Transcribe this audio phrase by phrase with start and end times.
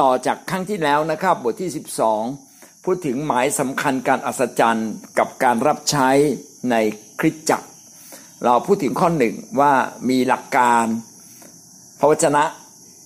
[0.00, 1.70] ต่อจากครั้งที่แล้วนะครับ บทที่
[2.26, 6.08] 12 พูดถึงหมายสำคัญการอัศจรรย์กับการรับใช้
[6.70, 6.76] ใน
[7.20, 7.68] คริสตจักร
[8.44, 9.72] เราพูดถึงข้อหนึ่งว่า
[10.08, 10.84] มีหลักการ
[12.00, 12.44] พระวจนะ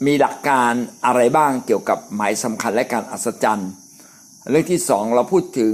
[0.06, 0.72] มีหลักการ
[1.06, 3.70] อะไรบ้างเกี่ยวกับหมายสำคัญและการอัศจรรย์
[4.50, 5.72] เรื่องที่สองเราพูดถึง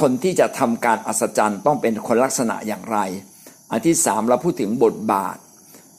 [0.00, 2.98] คนที่จะทำการอัศจรรย์ต้องเป็นคนลักษณะอย่างไร
[3.70, 5.36] อันที่สามเราพูดถึงบทบาท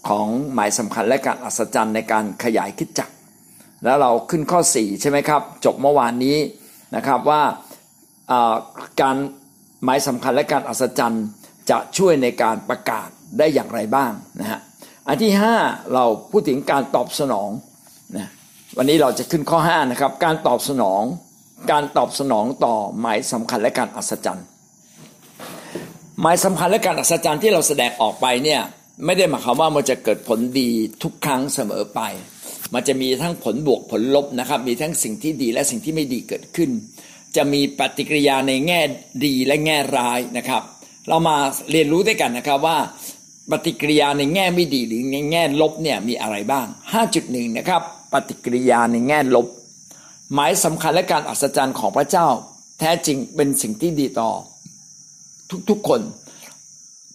[0.07, 3.10] ของหมายสำคัญและการอัศจรรย์ในการขยายคิดจักร
[3.83, 6.37] แล้วเราขึ้นข้อ 4 ใช่ไหมครับ จบเมื่อวานนี้
[6.95, 7.41] นะครับว่า
[9.01, 9.15] การ
[9.83, 11.25] หมายสำคัญและการอัศจรรย์
[11.69, 14.59] จะช่วยในการประกาศได้อย่างไรบ้างนะฮะ
[15.07, 15.31] อันที่
[15.61, 17.49] 5 เราพูดถึงการตอบสนอง
[18.17, 18.29] นะ
[18.77, 21.03] วันนี้เราจะขึ้นข้อ 5 นะครับ การตอบสนอง
[21.71, 24.45] การตอบสนองต่อหมายสำคัญและการอัศจรรย์
[26.21, 28.61] หมายสำคัญและการอัศจรรย์ที่เราแสดงออกไปเนี่ย
[29.05, 30.69] ไม่ได้หมายความว่ามันจะเกิดผลดี
[31.03, 32.01] ทุกครั้งเสมอไป
[32.73, 36.69] มันจะมีทั้งผลบวกผลลบนะครับ มีทั้งสิ่งที่ดีและสิ่งที่ไม่ดีเกิดขึ้น
[37.35, 38.81] จะมีปฏิกิริยาในแง่
[39.25, 40.63] ดีและแง่ร้ายนะครับ
[41.07, 41.37] เรามา
[41.71, 42.77] เรียนรู้ด้วยกันนะครับว่า
[43.51, 46.67] ปฏิกิริยาในแง่ไม่ดีหรือในแง่ลบเนี่ยมีอะไรบ้าง
[47.11, 47.81] 5.1 นะครับ
[48.13, 49.47] ปฏิกิริยาในแง่ลบ
[50.33, 52.27] หมายสำคัญและการอัศจรรย์ของพระเจ้า
[52.79, 54.31] แท้จริงเป็นสิ่งที่ดีต่อ
[55.69, 56.01] ทุกๆคน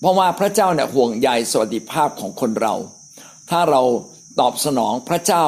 [0.01, 2.75] เพราะว่าพระเจ้าเนี่ยห่วงใยสวัสดิภาพของคนเรา
[3.51, 3.83] ถ้าเรา
[4.41, 5.47] ตอบสนองพระเจ้า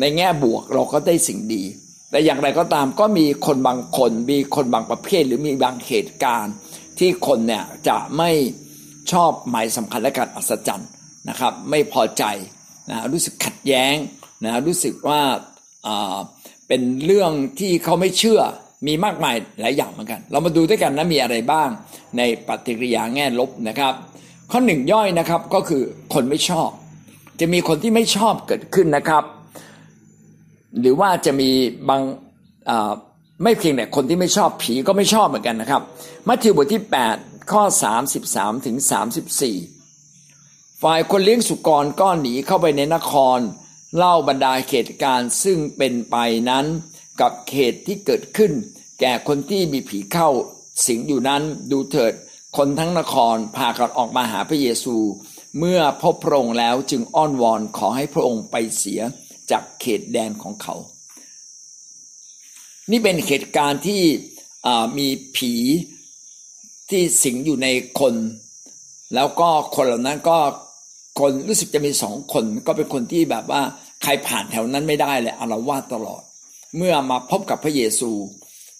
[0.00, 1.62] ในแง่บวกเราก็ได้สิ่งดี
[2.10, 6.54] แต่อย่างไรก็ตามก็มีคนบางคนมีคนบางประเภทหรือมีบางเหตุการณ์
[6.98, 8.30] ที่คนเนี่ยจะไม่
[9.12, 10.90] ชอบหมายสำคัญและการอัศจรรย์
[11.28, 12.24] นะครับ ไม่พอใจ
[12.90, 13.94] นะรู้สึกขัดแย้ง
[14.44, 15.20] นะรู้สึกว่า
[16.68, 18.40] เป็นเรื่องที่เขาไม่เชื่อ
[18.86, 21.68] มีมากมายหลายอย่างเหมือนกัน เรามาดูด้วยกันนะมีอะไรบ้าง
[22.18, 23.94] ในปฏิกิริยาแง่ลบนะครับ
[24.50, 25.82] ข้อหนึ่งย่อยนะครับก็คือ
[26.14, 26.70] คนไม่ชอบ
[27.40, 29.24] จะมีคนที่ไม่ชอบเกิดขึ้นนะครับ
[30.80, 31.50] หรือว่าจะมี
[31.88, 32.02] บาง
[33.42, 35.82] ไม่เพียงแต่คนที่ไม่ชอบผีก็ไม่ชอบเหมือนกันนะครับ
[36.28, 36.82] มัทธิวบทที่
[37.16, 37.62] 8 ข้อ
[38.14, 38.76] 33ถึง
[39.60, 43.38] 34 ฝ่ายคนเลี้ยงสุกรก็หนีเข้าไปในนคร
[43.96, 46.16] เล่าบรรดาเหตุการณ์ซึ่งเป็นไป
[46.50, 46.66] นั้น
[47.20, 48.52] กับเหตุที่เกิดขึ้น
[49.00, 50.28] แก่คนที่มีผีเข้า
[50.86, 52.12] สิงอยู่นั้นดูเถิด
[52.56, 54.96] คนทั้งนครพากันออกมาหาพระเยซู
[55.58, 59.00] เมื่อพบพระองค์แล้วจึงอ้อนวอนขอให้พระองค์ไปเสีย
[59.50, 60.74] จากเขตแดนของเขา
[62.90, 64.02] นี่เป็นเหตุการณ์ที่
[64.98, 65.54] มีผี
[66.90, 67.68] ที่สิงอยู่ใน
[68.00, 68.14] คน
[69.14, 70.38] แล้วก็คนเหล่านั้นก็
[71.20, 73.62] คนรู้สึกจะมีสองคน ก็เป็นคนที่แบบว่า
[74.02, 76.22] ใครผ่านแถวนั้นไม่ได้เลยอารวาสตลอด
[76.76, 78.10] เมื่อมาพบกับพระเยซู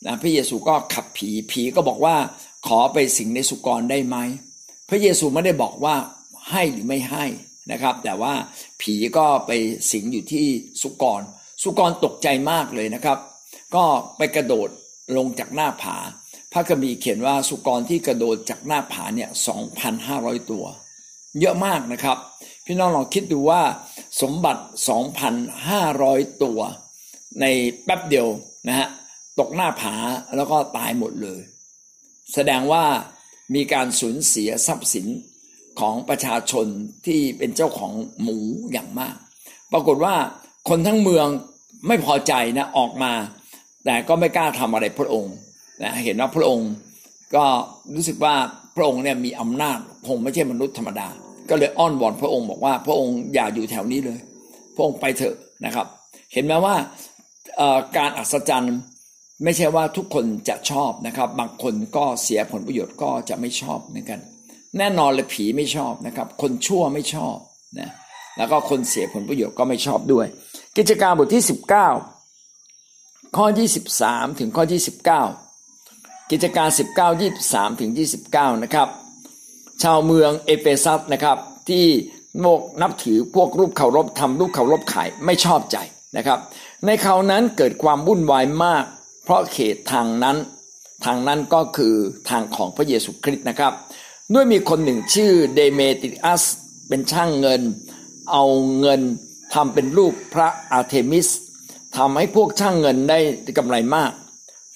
[0.06, 2.16] นะพระเยซูก็ขับผีผีก็บอกว่า
[2.66, 4.16] ขอไปสิงในสุกรได้ไหม
[4.88, 5.94] พระเยซูไม่ได้บอกว่า
[6.50, 7.27] ให้หรือไม่ให้
[7.72, 8.34] นะครับ แต่ว่า
[8.81, 9.50] ผีก็ไป
[9.91, 10.47] สิงอยู่ที่
[10.83, 11.22] สุกร
[11.62, 13.19] สุกรตกใจมากเลยนะครับ
[13.75, 13.84] ก็
[14.16, 14.69] ไปกระโดด
[15.16, 15.97] ลงจากหน้าผา
[16.53, 20.65] พระคัมภีร์เขียนว่าสุกรที่กระโดดจากหน้าผาเนี่ยสองพันห้าร้อยตัว
[21.41, 22.19] เยอะมากนะครับ
[22.67, 23.62] พี่น้องลองคิดดูว่า
[24.22, 25.34] สมบัติสองพัน
[25.69, 26.61] ห้าร้อยตัว
[27.41, 27.44] ใน
[27.84, 28.28] แป๊บเดียว
[28.69, 28.88] นะฮะ
[29.38, 29.94] ตกหน้าผา
[30.37, 31.41] แล้วก็ตายหมดเลย
[32.34, 32.84] แสดงว่า
[33.55, 35.06] มีการสูญเสียทรัพย์สิน
[35.81, 36.66] ของประชาชน
[37.06, 37.92] ที่เป็นเจ้าของ
[38.22, 38.38] หมู
[38.72, 39.16] อย่างมาก
[39.72, 40.14] ปรากฏว่า
[40.69, 41.26] คนทั้งเมือง
[41.88, 43.12] ไม่พอใจนะออกมา
[43.84, 45.34] แต่ก็ไม่กล้าทำอะไรพระองค์
[45.82, 46.70] นะเห็นว่าพระองค์
[47.34, 47.44] ก็
[47.94, 48.34] รู้สึกว่า
[48.76, 51.08] พระองค์เนี่ยมีอำนาจคงไม่ใช่มนุษย์ธรรมดา
[51.50, 54.19] ก็เลยอ้อนวอนพระองค์บอกว่าพระองค์อย่าอยู่แถวนี้เลย
[54.75, 55.87] พระองค์ไปเถอะนะครับ
[56.32, 56.75] เห็นไหมว่า
[57.97, 58.76] การอัศจรรย์
[59.44, 64.20] ไม่ใช่ว่าทุกคนจะชอบนะครับ บางคนก็เสียผลประโยชน์ก็จะไม่ชอบเหมือนกัน
[64.78, 67.36] แน่นอนเลยผีไม่ชอบนะครับ คนชั่วไม่ชอบ
[67.78, 67.91] นะ
[68.36, 70.26] แล้วก็คนเสียผลประโยชน์ก็ไม่ชอบด้วย
[70.76, 71.44] กิจการบทที่
[72.38, 73.47] 19 ข้อ
[73.92, 74.64] 23 ถึงข้อ
[75.28, 76.69] 29 กิจการ
[77.19, 77.91] 19 23 ถึง
[78.26, 78.88] 29 นะครับ
[79.82, 81.38] ชาวเมืองเอเฟซัสนะครับ
[81.69, 81.84] ที่
[82.40, 85.76] โมกนับถือพวกรูปเคารพทำรูปเคารพขายไม่ชอบใจ
[86.17, 86.38] นะครับ
[86.87, 88.84] ในคราวนั้นเกิดความวุ่นวายมาก
[89.25, 90.37] เพราะเหตุทางนั้น
[91.05, 91.94] ทางนั้นก็คือ
[92.31, 93.72] ทางของพระเยซูคริสต์นะครับ
[94.35, 96.44] ด้วยมีคนหนึ่งชื่อเดเมติอัส
[96.88, 97.62] เป็นช่างเงิน
[98.32, 98.44] เอา
[98.81, 99.00] เงิน
[99.55, 101.29] ทำเป็นรูปพระอาร์เทมิส
[101.97, 103.19] ทำให้พวกช่างเงินได้
[103.59, 104.12] กำไรมาก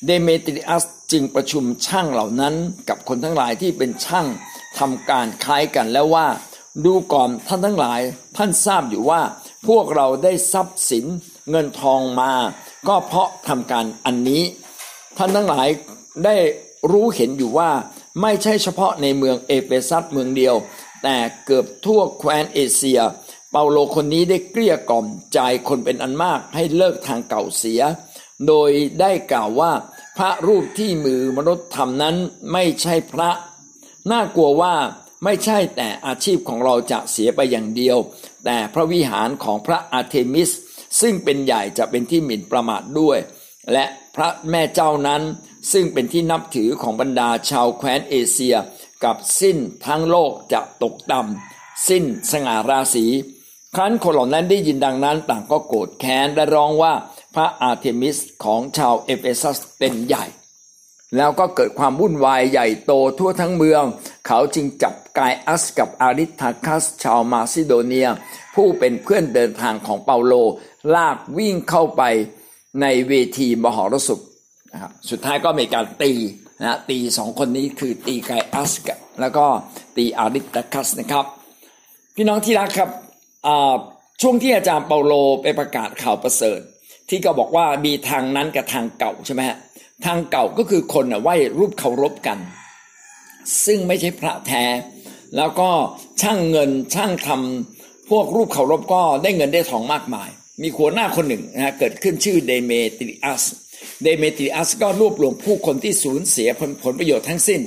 [0.07, 2.55] เดเมติอัสจึงประชุมช่างเหล่านั้น
[2.89, 4.27] กับคนทั้งหลายที่เป็นช่าง
[4.79, 6.27] ทำการคล้ายกันแล้วว่า
[6.85, 8.01] ดูก่อนท่านทั้งหลาย
[8.37, 9.21] ท่านทราบอยู่ว่า
[9.67, 11.05] พวกเราได้ทรัพย์สิน
[11.51, 12.33] เงินทองมา
[12.89, 14.43] ก็เพราะทำการอันนี้
[15.19, 15.69] ท่านทั้งหลาย
[16.25, 16.37] ได้
[16.93, 17.71] รู้เห็นอยู่ว่า
[18.21, 20.55] ไม่ใช่เฉพาะในเมืองเอเฟซัสเมืองเดียว
[21.03, 23.01] แต่เกือบทั่วแคว้นเอเชีย
[23.51, 25.39] เปาโลคนนี้ได้เกลี้ยกล่อมใจ
[25.69, 27.83] คนเป็นอันมากให้เลิกทางเก่าเสีย
[28.47, 28.71] โดย
[29.01, 29.73] ได้กล่าวว่า
[30.17, 32.17] พระรูปที่มือมนุษย์ทำนั้น
[32.53, 33.31] ไม่ใช่พระ
[34.11, 34.75] น่ากลัวว่า
[35.25, 37.99] ไม่ใช่แต่อาชีพของเราจะเสียไปอย่างเดียว
[38.45, 40.51] แต่พระวิหารของพระอาร์เทมิส
[41.01, 43.19] ซึ่งเป็นใหญ่จะเป็นที่หมิ่นประมาทด้วย
[43.73, 43.85] และ
[44.17, 45.23] พระแม่เจ้านั้น
[45.73, 48.57] ซึ่งเป็นที่นับถือของบรรดาชาวแคว้นเอเชีย
[49.05, 49.57] กับสิ้น
[49.87, 53.07] ทั้งโลกจะตกต่ำสิ้นสง่าราศี
[53.75, 56.93] ครั้นคนเหล่านั้นได้ยินดังนั้นต่างก็โกรธแค้นและร้องว่า
[57.35, 60.25] พระอาร์เทมิสของชาวเอเฟซัสเป็นใหญ่
[61.17, 63.85] แล้วก็เกิดความวุ่นวายใหญ่โตทั่วทั้งเมือง
[64.27, 68.09] เขาจึงจับกายอัสกับอาริสทารคัสชาวมาซิโดเนีย
[68.55, 70.35] ผู้เป็นเพื่อนเดินทางของเปาโล
[70.95, 72.03] ลากวิ่งเข้าไป
[72.81, 74.21] ในเวทีมหรสพ
[74.75, 76.13] นะครับสุดท้ายก็มีการตี
[76.63, 79.47] นะตีสองคนนี้คือตีไกอัสกับแล้วก็
[79.97, 81.25] ตีอาริตคัสนะครับ
[82.17, 82.91] พี่น้องที่รักครับ
[84.23, 85.13] ช่วงที่อาจารย์เปาโล
[85.43, 86.61] ไปประกาศข่าวประเสริฐ
[87.09, 89.59] ที่ก็บอกว่ามีทางนั้นกับทางเก่าใช่ไหมฮะ
[90.07, 92.39] ทางเก่าก็คือคนไหว้รูปเคารพกัน
[93.67, 94.65] ซึ่งไม่ใช่พระแท้
[95.37, 95.71] แล้วก็
[96.23, 100.31] ช่างเงินช่างทำพวกรูปเคารพก็ได้เงินได้ทองมากมาย
[100.63, 103.45] มีขัวหน้าคนหนึ่งนะเกิดขึ้นชื่อเดเมตริอัส
[104.03, 107.61] เดเมติอัสก็รวบรวมผู้คนที่สูญเสียผลผลประโยชน์ทั้งสิ้น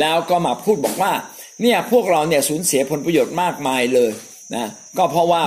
[0.00, 1.12] แล้วก็มาพูดบอกว่า
[1.62, 4.10] เนี่ยพวกเราเนี่ยสูญเสียผลประโยชน์มากมายเลย
[4.54, 5.42] นะก็เพราะว่า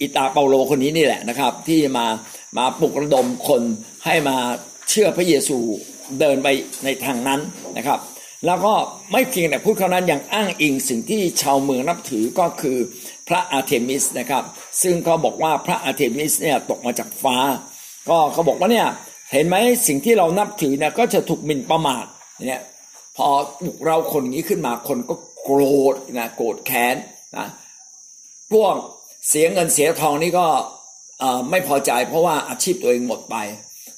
[0.00, 2.06] อิตาเปาโลคนนี้นี่แหละนะครับ ที่มา
[2.58, 3.62] มาปลุกระดมคน
[4.04, 4.36] ให้มา
[4.90, 5.58] เชื่อพระเยซู
[6.20, 6.48] เดินไป
[6.84, 7.40] ในทางนั้น
[7.76, 7.98] นะครับ
[8.46, 8.74] แล้วก็
[9.12, 12.78] ไม่เพียงแต่พูดเท่านั้นยังอ้างอิงสิ่งที่ชาวเมืองนับถือก็คือ
[13.28, 14.44] พระอาเทมิสนะครับ
[14.82, 17.36] ซึ่งเขาบอกว่าพระอาเทมิสเนี่ยตกมาจากฟ้า
[18.08, 18.88] ก็เขาบอกว่าเนี่ย
[19.32, 22.06] เห็นไหมสิ่งที่เรานับถือเนี่ยก็จะถูกหมิ่นประมาท
[22.46, 22.62] เนี่ย
[23.16, 23.28] พอ
[23.60, 25.60] ปลุกเร้าคนนี้ขึ้นมาคนก็โกร
[25.92, 26.96] ธนะโกรธแค้น
[27.36, 27.46] นะ
[28.52, 28.74] พวก
[29.28, 30.46] เสียเงินเสียทองนี่ก็
[31.50, 33.36] ไม่พอใจเพราะว่าอาชีพตัวเองหมดไป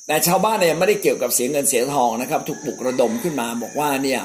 [0.06, 4.21] แต่ชาวบ้านเนี่ยไม่ได้เกี่ยวกับเสียเงินเสียทองนะครับถูกปลุกระดมขึ้นมาบอกว่าเนี่ย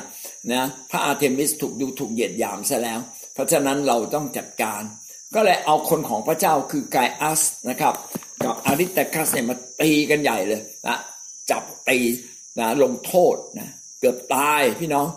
[0.53, 2.99] นะพระอาเทมิสถูกดูถูกเหยียดหยามซะแล้ว
[3.33, 4.81] เพราะฉะนั้นเราต้องจัดการ
[5.35, 7.93] ก็เลยเอาคนของพระเจ้าคือไกอัสนะครับ
[8.43, 10.97] กับอาริสทารคัสเนี่ยมาตีกันใหญ่เลยนะ
[11.49, 11.97] จับตี
[12.59, 15.07] นะลงโทษนะเกือบตายพี่น้อง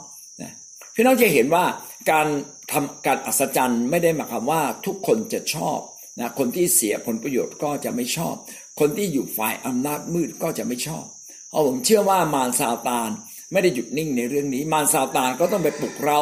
[0.42, 0.52] นะ
[0.94, 1.64] พี่น้องจะเห็นว่า
[2.10, 2.26] การ
[2.72, 5.78] ทำการอัศจรรย์ไม่ได้หมายความว่าทุกคนจะชอบ
[6.20, 8.34] นะคนที่เสียผลประโยชน์ก็จะไม่ชอบ
[8.80, 11.04] คนที่อยู่ฝ่ายอำนาจมืดก็จะไม่ชอบ
[11.50, 13.10] เพราะผมเชื่อว่ามารซาตาน
[13.52, 16.20] ไม่ได้หยุดนิ่งในเรื่องนี้ มารซาตานก็ต้องไปปลุกเรา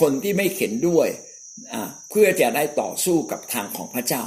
[0.00, 1.08] คนที่ไม่เข็นด้วย
[2.10, 4.22] เพื่อจะได้ต่อสู้กับทางของพระเจ้า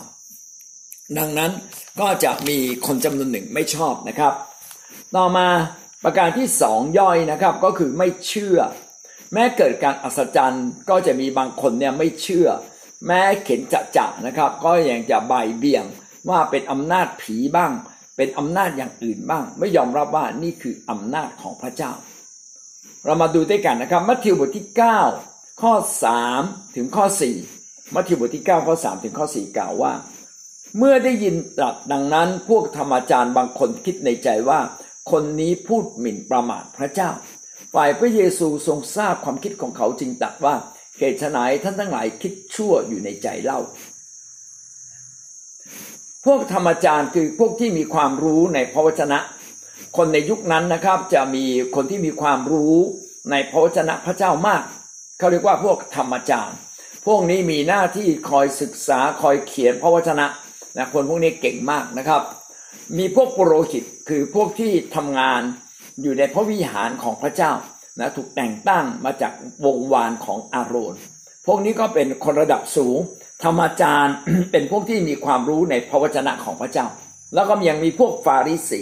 [1.18, 1.52] ดังนั้น
[2.00, 4.34] ก็จะมีคนจำนวนหนึ่งไม่ชอบนะครับ
[5.16, 5.48] ต่อมา
[6.04, 8.58] ประการที่สองย่อยนะครับก็คือไม่เชื่อ
[9.34, 12.48] แม้เกิดการอัศจรรย์ก็จะมีบางคนเนี่ยไม่เชื่อ
[13.08, 15.86] แม้เข็นจะจะนะครับ ก็ยังจะใบเบี่ยง
[16.30, 17.72] ว่าเป็นอำนาจผีบ้าง
[18.18, 21.92] เป็นอำนาจอย่างอื่นบ้าง ไม่ยอมรับว่านี่คืออำนาจของพระเจ้า
[23.06, 24.68] เรามาดูด้วยกันนะครับ มัทธิวบทที่
[25.14, 25.74] 9 ข้อ
[26.26, 27.06] 3 ถึงข้อ
[27.52, 29.94] 4 มัทธิวบทที่ 9 ข้อ 3 ถึงข้อ 4 กล่าวว่า
[30.78, 34.60] เมื่อได้ยินตรัสดังนั้นพวกธรรมจารย์บางคนคิดในใจว่า
[35.12, 37.10] คนนี้พูดหมิ่นประมาทพระเจ้า
[37.74, 40.56] ฝ่ายพระเยซูทรงทราบความคิดของเขาจึงตรัสว่า
[41.00, 43.60] เหตุไหนท่านทั้งหลายคิดชั่วอยู่ในใจเล่า
[46.26, 49.20] พวกธรรมจารย์คือพวกที่มีความรู้ในพระวจนะ
[49.98, 52.76] คนในยุคนั้นนะครับจะมีคนที่มีความรู้
[53.32, 54.64] ในพระวจนะพระเจ้ามาก
[55.18, 56.58] เขาเรียกว่าพวกธรรมจารย์
[57.06, 60.26] พวกนี้มีหน้าที่คอยศึกษาคอยเขียนพระวจนะ
[60.78, 62.22] นะคนพวกนี้เก่งมากนะครับ
[62.98, 65.42] มีพวกปุโรหิตคือพวกที่ทำงาน
[66.02, 67.52] อยู่ในพระวิหารของพระเจ้า
[68.00, 69.34] นะถูกแต่งตั้งมาจาก
[69.66, 70.96] วงวานของอาโรน
[71.46, 72.98] พวกนี้ก็เป็นคนระดับสูง
[73.44, 74.16] ธรรมจารย์
[74.52, 76.86] เป็นพวกที่มีความรู้ในพระวจนะของพระเจ้า
[77.36, 78.82] แล้วก็ยังมีพวกฟาริสี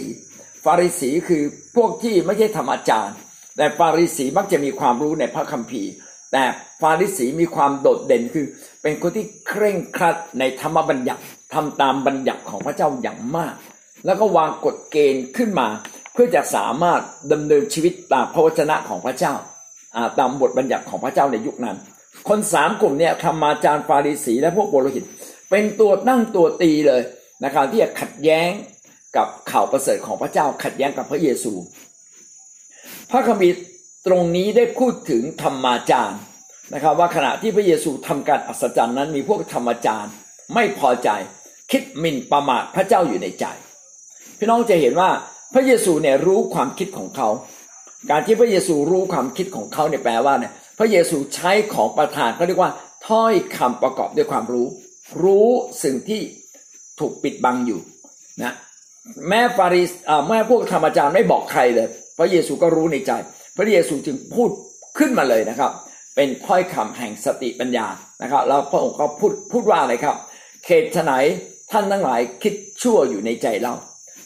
[0.64, 1.42] ฟาริสีคือ
[1.76, 3.16] พวกที่ไม่ใช่ธรรมจารย์
[3.56, 5.92] แต่ฟาริสีมักจะมีความรู้ในพระคัมภีร์
[6.32, 6.44] แต่
[6.80, 8.46] ฟาริสีมีความโดดเด่นคือ
[8.82, 11.22] เป็นคนที่เคร่งครัดในธรรมบัญญัติ
[11.54, 13.54] ทำตามบัญญัติของพระเจ้าอย่างมาก
[14.06, 15.68] แล้วก็วางกฎเกณฑ์ขึ้นมา
[16.12, 17.00] เพื่อจะสามารถ
[17.32, 19.34] ดำเนินชีวิตตามพระวจนะของพระเจ้า
[20.18, 21.76] ตามบทบัญญัติของพระเจ้าในยุคนั้น
[22.28, 25.04] คนสามกลุ่มเนี่ยธรรมาจารย์ฟาริสีและพวกโบโลหิต
[25.50, 27.02] เป็นตัวนั่งตัวตีเลย
[27.44, 28.50] นะครับที่จะขัดแย้ง
[29.16, 31.52] กับข่าวประเสริฐของพระเจ้าขัดแย้งกับพระเยซู
[33.10, 33.56] พระคัมภีร์
[34.06, 36.20] ตรงนี้ได้พูดถึงธรรมาจารย์
[36.74, 40.12] นะครับ ว่าขณะที่พระเยซูทำการอัศจรรย์นั้นมีพวกธรรมาจารย์
[40.54, 41.08] ไม่พอใจ
[41.70, 43.44] คิดหมิ่นประมาทพระเจ้าอยู่ในใจ
[44.38, 45.10] พี่น้องจะเห็นว่า
[45.54, 47.28] พระเยซูเนี่ยรู้ความคิดของเขา
[48.10, 52.72] การที่พระเยซูรู้ความคิดของเขาเนี่ยแปลว่าเนี่ยพระเยซูใช้ของประทานเขาเรียกว่า
[53.08, 54.66] ถ้อยคำประกอบด้วยความรู้
[55.24, 55.48] รู้
[55.84, 56.20] สิ่งที่
[57.00, 57.80] ถูกปิดบังอยู่
[58.42, 58.54] นะ
[59.28, 59.90] แม่ฟาริส
[60.28, 63.12] แม่พวกธรรมอาจารย์ไม่บอกใครเลย พระเยซูก็รู้ในใจ
[63.56, 64.50] พระเยซูจึงพูด
[64.98, 65.72] ขึ้นมาเลยนะครับ
[66.16, 67.86] เป็นถ้อยคำแห่งสติปัญญา
[68.22, 70.16] นะครับ แล้วพระองค์ก็พูดพูดว่าอะไรครับ
[70.64, 71.14] เขตไหน
[71.72, 73.74] ท่านทั้งหลายคิดชั่วอยู่ในใจเรา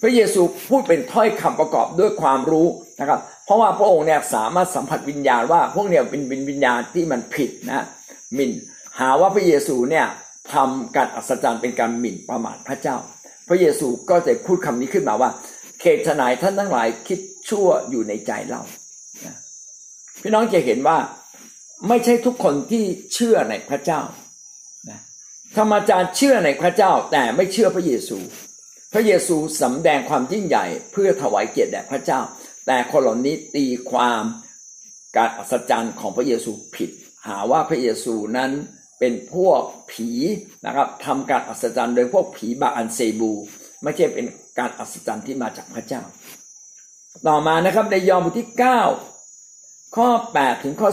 [0.02, 2.66] พระเยซูพูดเป็นถ้อยคำประกอบด้วยความรู้
[3.00, 7.86] นะครับ เพราะว่าพระองค์เนี่ยสามารถสัมผัสวิญญาณว่าพวกเนี่ยเป็นวิญญาณที่มันผิดนะ
[8.36, 8.50] มิน
[9.00, 10.06] หาว่าพระเยซูเนี่ย
[10.52, 12.96] ทำการอัศจรรย์เป็นการหมิ่นประมาทพระเจ้า
[13.48, 15.30] พระเยซูก็จะพูดคำนี้ขึ้นมาว่า
[15.80, 18.62] เขตไหนท่านทั้งหลายคิดชั่วอยู่ในใจเรา
[20.22, 20.98] พี่น้องจะเห็นว่า
[21.88, 22.84] ไม่ใช่ทุกคนที่
[23.14, 24.00] เชื่อในพระเจ้า
[25.56, 28.18] ธรรมจารย์เชื่อในพระเจ้าแต่ไม่เชื่อพระเยซู
[28.92, 32.20] พระเยซูสำแดงความยิ่งใหญ่เพื่อถวายเกียรติแด่พระเจ้า
[32.66, 34.22] แต่คนเหล่านี้ตีความ
[35.16, 36.90] การอัศจรรย์ของพระเยซูผิด
[37.26, 38.50] หาว่าพระเยซูนั้น
[38.98, 40.10] เป็นพวกผี
[40.66, 43.32] นะครับทำการอัศจรรย์โดยพวกผีบาอันเซบู
[43.82, 44.26] ไม่ใช่เป็น
[44.58, 46.02] การอัศจรรย์ที่มาจากพระเจ้า
[47.26, 48.48] ต่อมานะครับในยอห์นบทที่
[49.22, 50.08] 9 ข้อ
[50.38, 50.88] 8 ถึงข้อ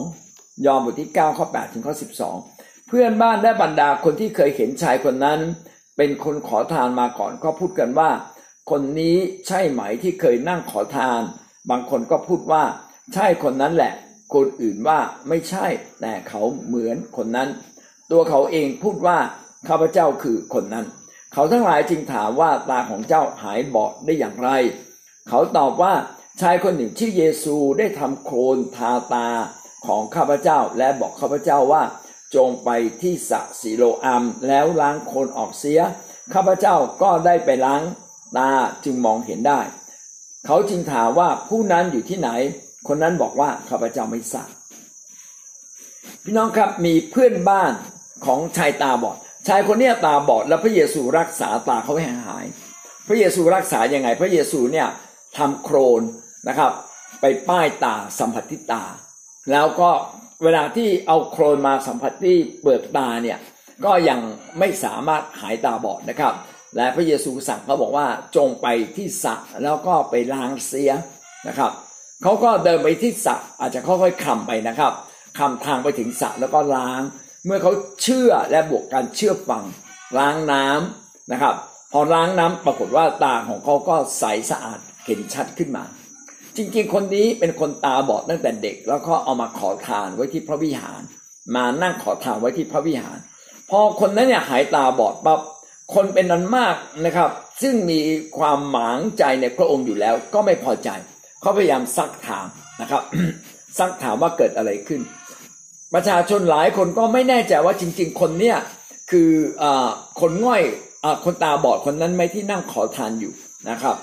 [0.00, 2.59] 12 ยอห์นบทที่ 9 ข้อ 8 ถึงข้อ 12
[2.92, 5.40] เพื่อนบ้านและบรรดาคนที่เคยเห็นชายคนนั้น
[5.96, 8.10] เป็นคนขอทานมาก่อนก็พูดกันว่า
[8.70, 9.16] คนนี้
[9.46, 11.20] ใช่ไหมที่เคยนั่งขอทาน
[11.70, 12.62] บางคนก็พูดว่า
[13.14, 13.92] ใช่คนนั้นแหละ
[14.34, 15.66] คนอื่นว่าไม่ใช่
[16.00, 17.48] แต่เขาเหมือนคนนั้น
[18.10, 19.18] ตัวเขาเองพูดว่า
[19.68, 20.86] ข้าพเจ้าคือคนนั้น
[21.32, 24.50] เขาทั้งหลายจึงถามว่าตาของเจ้าหายบอดได้อย่างไร
[25.28, 25.94] เขาตอบว่า
[26.40, 29.28] ชายคนหนึ่งชื่อเยซูได้ทำโคลนทาตา
[29.86, 31.82] ของข้าพเจ้าและบอกข้าพเจ้าว่า
[32.34, 32.68] จงไป
[33.02, 35.80] ที่สะสีโลอัมแล้วล้างโคลนออกเสีย
[36.34, 37.82] ข้าพเจ้าก็ได้ไปล้าง
[38.36, 38.50] ตา
[38.84, 39.60] จึงมองเห็นได้
[40.46, 42.30] เขาจึงถามว่าผู้นั้นอยู่ที่ไหน
[42.88, 44.50] คนนั้นบอกว่าข้าพเจ้าไม่ทราบ
[46.24, 47.72] พี่น้องครับมีเพื่อนบ้าน
[48.26, 49.18] ของชายตาบอด
[49.48, 52.46] ชายคนนี้ตาบอด แล้วพระเยซูรักษาตาเขาให้หาย
[53.08, 54.88] พระเยซูรักษาอยังไง พระเยซูเนี่ย
[55.36, 56.02] ทำโครน
[56.48, 56.72] นะครับ
[57.20, 58.84] ไปป้ายตาสัมผัสที่ตา
[59.50, 59.90] แล้วก็
[60.44, 63.38] เวลาที่เอาโครนมาสัมผัสที่เปลือกตาเนี่ย
[63.84, 64.20] ก็ยัง
[64.58, 66.34] ไม่สามารถหายตาบอดนะครับ
[66.76, 68.06] และพระเยซูสั่งเขาบอกว่า
[68.36, 68.66] จงไป
[68.96, 70.92] ที่สระแล้วก็ไปล้างเสีย
[71.48, 71.72] นะครับ
[72.22, 74.92] เขาก็เดินไปที่สระอาจจะค่อยๆคลำไปนะครับ
[75.38, 77.02] คลำทางไปถึงสระแล้วก็ล้าง
[77.46, 79.64] เมื่อเขาเชื่อและบวกการเชื่อฟัง
[80.18, 81.54] ล้างน้ำนะครับ
[81.92, 85.84] พอล้างน้ำปรากฏว่าตาของเขาก็ใสสะอาดเห็นชัดขึ้นมา
[86.56, 91.00] จริงๆ คนนี้เป็นคนตาบอดตั้งแต่เด็ก แล้วก็เอามาขอทานไว้ที่พระวิหาร
[91.56, 93.18] มานั่งขอทานไว้ที่พระวิหาร
[93.70, 95.40] พอคนนั้นเนี่ยหายตาบอดปั๊บ
[95.94, 97.30] คนเป็นนั้นมากนะครับ
[97.62, 98.00] ซึ่งมี
[98.38, 100.88] ความหมางใจในพระองค์อยู่แล้ว ก็ไม่พอใจ
[101.40, 102.46] เขาพยายามซักถาม
[102.80, 103.02] นะครับ
[103.78, 105.00] ซักถามว่าเกิดอะไรขึ้น
[105.94, 108.56] ประชาชนหลายคนก็ไม่แน่ใจว่าจริง ๆ คนเนี้ย
[109.10, 109.30] คือ
[109.62, 109.64] อ
[110.20, 110.62] คนง่อย
[111.04, 113.32] อคนตาบอดคนนั้นไหมที่นั่งขอทานอยู่
[113.70, 113.96] นะครับ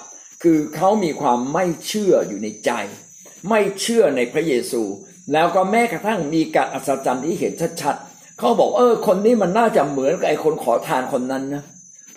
[0.44, 2.72] คือเขามีความไม่เชื่ออยู่ในใจ
[3.50, 4.84] ไม่เชื่อในพระเยซู
[5.34, 11.64] แล้วก็แม้กระทั่งมีการอัศจรรย์ที่เห็นชัดๆเขาบอกเออ คนนี้มันน่าจะเหมือนกับไอ้คนขอทานคนนั้นนะ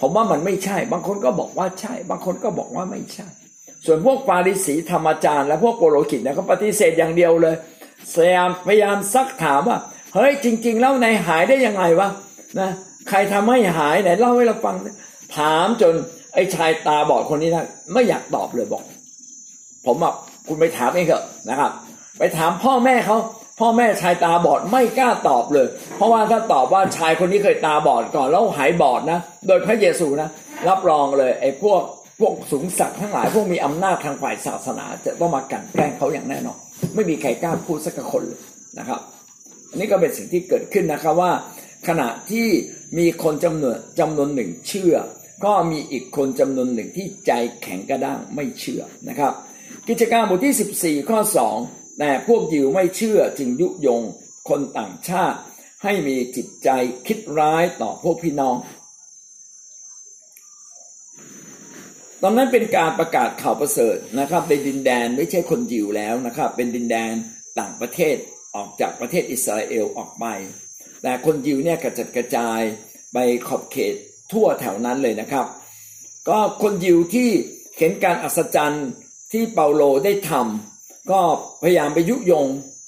[0.00, 3.27] ผมว่ามันไม่ใช่ บางคนก็บอกว่าใช่ บางคนก็บอกว่าไม่ใช่
[3.87, 7.55] ส่วนพวกปาริสีธรรมจารย์ และพวกโกโลกิตเนี่ยเขาปฏิเสธอย่างเดียวเลย
[8.15, 9.79] พยายามพยายามซักถามว่า
[10.15, 12.09] เฮ้ยจริง ๆ แล้วในหายได้ยังไงวะ
[12.61, 12.71] นะ
[13.09, 14.77] ใครทำให้หายไหนเล่าให้เราฟัง
[15.39, 15.95] ถามจน
[16.34, 18.82] ไอ้ชายตาบอดคนนี้นะไม่อยากตอบเลยบอก
[19.87, 20.14] ผมบอก
[20.49, 21.70] คุณไปถามเองเถอะนะครับ
[22.18, 23.18] ไปถามพ่อแม่เขา
[23.60, 30.28] พ่อแม่ชายตาบอดไม่กล้าตอบเลย เพราะว่าถ้าตอบว่าชายคนนี้เคยตาบอดก่อนแล้วหายบอดนะ โดยพระเยซูนะ
[30.68, 31.82] รับรองเลยไอ้พวก
[32.20, 36.58] พวกสูงสักทั้งหลาย พวกมีอำนาจทางฝ่ายศาสนา จะต้องมากันแกล้งเขาอย่างแน่นอน
[36.94, 38.40] ไม่มีใครกล้าพูดสักคนเลย
[38.78, 39.00] นะครับ
[39.70, 41.32] อันนี้ก็เป็นสิ่งที่เกิดขึ้นนะครับว่า
[41.88, 42.46] ขณะที่
[42.99, 44.94] มีคนจำนวนจำนวนหนึ่งเชื่อ
[45.44, 47.32] ก็มีอีกคนจำนวนหนึ่งที่ใจ
[47.62, 49.32] แข็งกระด้างไม่เชื่อนะครับ
[49.88, 51.18] กิจการบทที่ 14 ข้อ
[51.59, 54.02] 2 แต่พวกยิวไม่เชื่อจึงยุยง
[54.49, 55.38] คนต่างชาติ
[55.85, 56.68] ให้มีจิตใจ
[57.06, 58.56] คิดร้ายต่อพวกพี่น้อง
[62.23, 67.12] ตอนนั้นเป็นการประกาศข่าวประเสริฐนะครับในดินแดนไม่ใช่คนยิวแล้วนะครับ เป็นดินแดน
[67.61, 68.16] ต่างประเทศ
[68.56, 70.26] ออกจากประเทศอิสราเอลออกไป
[71.02, 72.61] แต่คนยิวเนี่ยกระจัดกระจาย
[73.12, 73.18] ไป
[73.49, 73.94] ขอบเขต
[74.32, 75.46] ทั่วแถวนั้นเลยนะครับ
[76.28, 77.28] ก็คนยิวที่
[77.78, 78.88] เห็นการอัศจรรย์
[79.32, 81.20] ที่เปาโลได้ทำก็
[81.62, 82.46] พยายามไปยุยง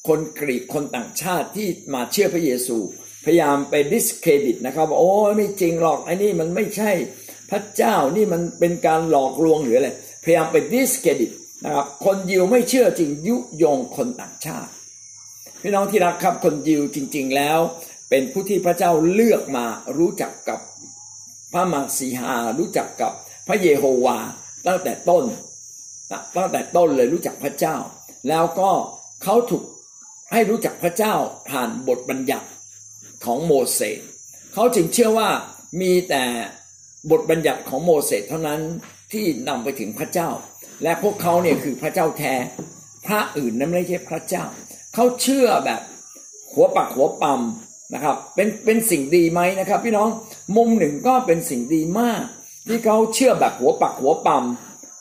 [0.09, 2.77] คนกรีกคนต่างชาติที่มาเชื่อพระเยซู
[3.25, 6.91] พยายามไปดิสเครดิตนะครับโอ้ไม่จริงหรอกไอ้นี่มันไม่ใช่
[7.51, 9.91] พระเจ้านี่มันเป็นการหลอกลวงหรืออะไร
[10.25, 11.31] พยายามไปดิสเครดิต
[11.65, 14.73] นะครับคนยิวไม่เชื่อจริงยุยงคนต่างชาติ
[15.63, 17.59] พี่น้องที่รักครับคนยิวจริง ๆแล้ว
[18.11, 19.67] เป็นผู้ที่พระเจ้าเลือกมา
[19.99, 20.59] รู้จักกับ
[21.53, 23.13] พระมังสีหารู้จักกับ
[23.49, 24.19] พระเยโฮวา
[24.67, 25.25] ตั้งแต่ต้น
[26.37, 27.77] ตั้งแต่ต้นเลยรู้จักพระเจ้า
[28.29, 28.71] แล้วก็
[29.23, 29.65] เขาถูก
[30.33, 31.15] ให้รู้จักพระเจ้า
[31.49, 32.49] ผ่านบทบัญญัติ
[33.25, 34.01] ของโมเสส
[34.55, 35.31] เขาจึงเชื่อว่า
[35.81, 36.25] มีแต่
[37.11, 38.61] บทบัญญัติของโมเสสเท่านั้น
[39.13, 40.29] ที่นำไปถึงพระเจ้า
[40.83, 42.35] และพวกเขาเนี่ยคือพระเจ้าแท้
[43.07, 44.45] พระอื่นนั้นไม่ใช่พระเจ้า
[44.95, 45.81] เขาเชื่อแบบ
[46.53, 47.41] หัวปักหัวปั๊ม
[47.95, 50.09] นะครับเป็นเป็นสิ่งดีไหมนะครับ พี่น้อง
[50.57, 52.23] มุมหนึ่งก็เป็นสิ่งดีมาก
[52.69, 54.45] ที่เขาเชื่อแบบหัวปักหัวปั๊ม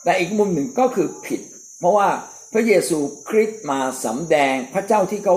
[0.04, 1.40] แต่อีกมุมหนึ่งก็คือผิด
[1.78, 2.08] เพราะว่า
[2.52, 5.36] พระเยซูคริสต์มาสำแดงพระเจ้าที่เขา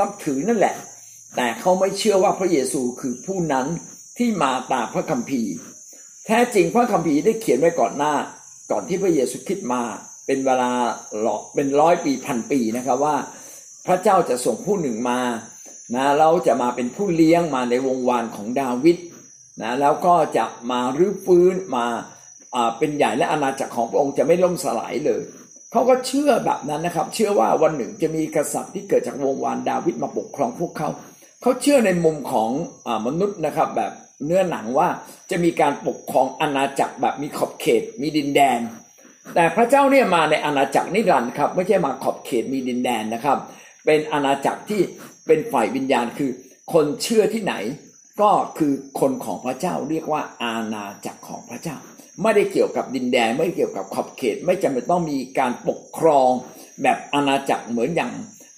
[0.00, 0.74] รับถือนั่นแหละ
[1.36, 3.66] แต่เขาไม่เชื่อว่าพระเยซูคือผู้นั้น
[4.18, 5.52] ที่มาตามพระคัมภีร์
[6.26, 8.14] แท้จริงพระคัมภีร์ได้เขียนไว้ก่อนหน้า
[8.70, 9.82] ก่อนที่พระเยซูคริสต์มา
[10.26, 10.72] เป็นเวลา
[11.20, 13.16] หลอกเป็นร้อยปีพันปีนะครับว่า
[13.86, 15.20] พระเจ้าจะส่งผู้หนึ่งมา
[15.94, 18.96] นะเราจะมาเป็นผู้เลี้ยงมาในวงวานของดาวิด
[19.62, 21.86] นะแล้วก็จะมารื้อฟื้นมา
[22.78, 25.22] เป็นใหญ่และอาณาจักรของพระองค์จะไม่ล่มสลายเลย
[25.72, 30.88] เขาก็เชื่อแบบนั้นนะครับ เชื่อว่าวันหนึ่งจะมีกษัตริย์ที่เกิดจากวงวานดาวิดมาปกครองพวกเขา
[31.42, 32.50] เขาเชื่อในมุมของ
[32.86, 33.92] อมนุษย์นะครับ แบบ
[34.24, 34.88] เนื้อหนังว่า
[35.30, 38.58] จะมีการปกครองอาณาจักรแบบมีขอบเขตมีดินแดน
[39.34, 43.38] แต่พระเจ้าเนี่ยมาในอาณาจักรนิรันดร์ครับ ไม่ใช่มาขอบเขตมีดินแดนนะครับ
[43.84, 44.80] เป็นอาณาจักรที่
[45.26, 46.30] เป็นฝ่ายวิญญาณคือ
[46.72, 47.54] คนเชื่อที่ไหน
[48.20, 51.76] ก็คือคนของพระเจ้าเรียกว่าอาณาจักรของพระเจ้า
[52.22, 56.30] ไม่ได้เกี่ยวกับดินแดนไม่เกี่ยวกับขอบเขต ไม่จำเป็นต้องมีการปกครอง
[56.82, 58.12] แบบอาณาจักรเหมือนอย่าง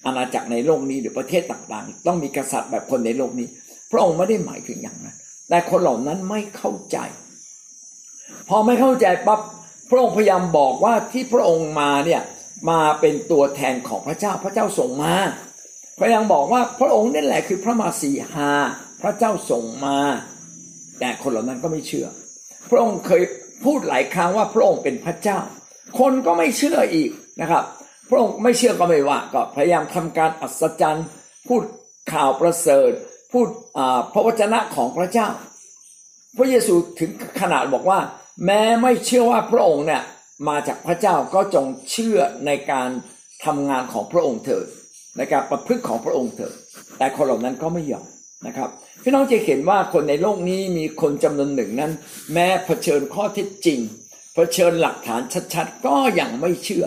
[0.05, 3.47] อาณาจักรในโลกนี้หรือประเทศต่างๆ ต้องมีกษัตริย์แบบคนในโลกนี้
[3.91, 5.15] พระองค์ไม่ได้หมายถึงอย่างนั้น
[5.49, 6.97] แต่คนเหล่านั้นไม่เข้าใจ
[8.49, 9.39] พอไม่เข้าใจปั๊บ
[9.89, 12.21] พระองค์พยายามบอกว่าที่พระองค์มาเนี่ย
[12.69, 15.13] มาเป็นตัวแทนของพระเจ้าพระเจ้าส่งมา
[15.99, 18.49] พระยังบอกว่าพระองค์นี่แหละคือพระมาสีหา
[19.01, 19.97] พระเจ้าส่งมา
[20.99, 22.07] แต่คนเหล่านั้นก็ไม่เชื่อ
[22.69, 23.21] พระองค์เคย
[23.63, 25.39] พูดหลายครั้งว่าพระองค์เป็นพระเจ้า
[25.99, 27.09] คนก็ไม่เชื่ออีก
[27.41, 27.63] นะครับ
[28.09, 31.05] พระองค์ไม่เชื่อก็ไม่ว่าก็พยายามทำการอัศจรรย์
[31.47, 31.63] พูด
[32.11, 32.91] ข่าวประเสริฐ
[33.31, 33.47] พูด
[34.13, 35.27] พระวจนะของพระเจ้า
[36.37, 37.99] พระเยซูถึงขนาดบอกว่า
[38.45, 40.03] แม้ไม่เชื่อว่าพระองค์เนี่ย
[40.47, 42.89] มาจากพระเจ้าก็จงเชื่อในการ
[43.45, 44.67] ทำงานของพระองค์เถิด
[45.17, 46.53] ในการประพฤติของพระองค์เถิด
[46.97, 48.07] แต่คนเหล่านั้นก็ไม่ยอม
[48.47, 48.69] นะครับ
[49.03, 51.91] พี่น้องจะเห็นว่าคนในโลกนี้มีคนจำนวนหนึ่งนั้น
[52.33, 53.79] แม้เผชิญข้อเท็จจริง
[54.33, 55.21] เผชิญหลักฐาน
[55.53, 56.85] ชัดๆ ก็ยังไม่เชื่อ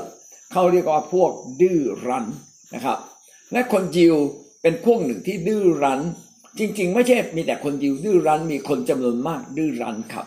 [0.52, 2.26] เขาเรียกว่าพวกดื้อรั้น
[2.74, 2.98] นะครับ
[3.52, 4.16] และคนยิว
[4.62, 6.00] เป็นพวกหนึ่งที่ดื้อรั้น
[6.58, 10.26] จริงๆ ไม่ใช่มีแต่คนยิวดื้อรั้น มีคนจำนวนมากดื้อรั้นครับ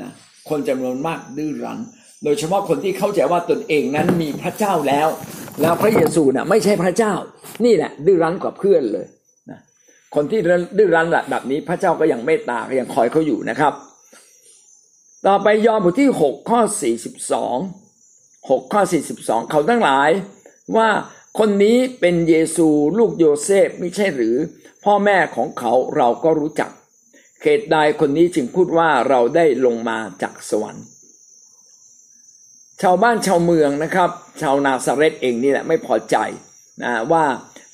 [0.00, 0.10] นะ
[0.48, 1.78] คนจำนวนมากดื้อรั้น
[2.24, 5.08] โดยเฉพาะคนที่เข้าใจว่าตนเองนั้นมีพระเจ้าแล้ว
[5.60, 7.12] แล้วพระเยซูนะ่ยไม่ใช่พระเจ้า
[7.64, 9.06] นี่แหละดื้อรั้นกว่าเพื่อนเลย
[9.50, 9.60] นะ
[10.14, 10.40] คนที่
[10.78, 13.72] ดื้อรั้นแบบนี้พระเจ้าก็ยังเมตตาก็ยังคอยเขาอยู่นะครับ
[15.26, 17.56] ต่อไปยอห์นบทที่หกข้อสี่สิบสอง
[18.50, 20.10] หกข้อสี่สิบสองเขาทั้งหลาย
[20.76, 20.88] ว่า
[21.38, 24.36] คนนี้เป็นเยซูลูกโยเซฟไม่ใช่หรือ
[24.84, 26.70] พ่อแม่ของเขาเราก็รู้จัก
[27.40, 30.86] เหตุใดคนนี้จึงพูดว่าเราได้ลงมาจากสวรรค์
[32.82, 34.10] ชาวบ้านชาวเมืองนะครับ
[34.42, 36.16] ชาวนาซาเรตเองนี่แหละไม่พอใจ
[36.82, 37.24] นะว่า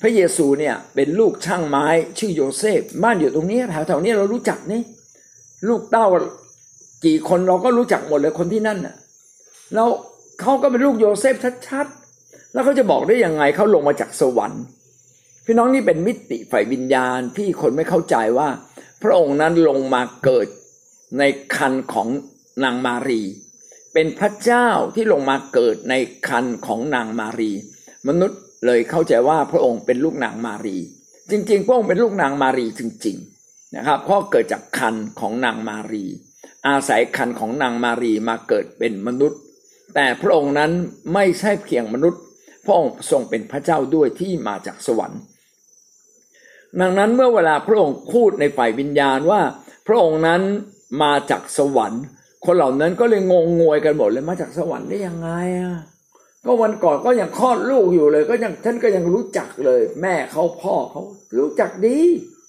[0.01, 1.85] พระเยซูเนี่ยเป็นลูกช่างไม้
[2.17, 4.81] ชื่อโยเซฟบ้านอยู่ตรงนี้แถวแถวนี้เรารู้จักนี่
[5.67, 6.07] ลูกเต้า
[7.05, 8.95] กี่คนเราก็รู้จักหมดเลยคนที่นั่นน่ะ
[9.75, 9.89] แล้ว
[10.41, 11.35] เขาก็เป็นลูกโยเซฟ
[11.67, 14.63] ชัดๆแล้วเขาจะบอกได้ยังไงเขาลงมาจากสวรรค์
[15.45, 18.49] พี่น้องนี่เป็นมิติฝ่ายวิญญาณที่คนไม่เข้าใจว่า
[19.01, 20.47] พระองค์นั้นลงมาเกิด
[21.19, 21.23] ใน
[21.55, 22.07] ครรภ์ของ
[22.63, 23.21] นางมารี
[23.93, 25.93] เป็นพระเจ้าที่ลงมาเกิดใน
[26.27, 27.51] ครรภ์ของนางมารี
[28.07, 30.77] มนุษย์เลยเข้าใจว่าพระองค์เป็นลูกนางมารี
[31.31, 36.05] จริงๆ พระองค์เป็นลูกนางมารีจริงๆนะครับเพราะเกิดจากคันของนางมารี
[36.67, 39.39] อาศัยคันของนางมารีมาเกิดเป็นมนุษย์
[39.95, 40.71] แต่พระองค์นั้น
[41.13, 42.21] ไม่ใช่เพียงมนุษย์
[42.65, 45.21] พระองค์ทรงเป็นพระเจ้าด้วยที่มาจากสวรรค์
[46.79, 49.41] ดังนั้นเมื่อเวลาพระองค์พูดในฝ่ายวิญญาณว่า
[49.87, 50.41] พระองค์นั้น
[51.01, 52.03] มาจากสวรรค์
[52.45, 55.75] คนเหล่านั้นก็เลยงงงวยกันหมดเลยมาจากสวรรค์ได้ยังไงอะ
[56.45, 61.01] ก็วันก่อนก็ยังคลอดลูกอยู่เลยก็ยังท่านก็ยังรู้จักเลย แม่เขาพ่อเขา
[61.37, 61.97] รู้จักดี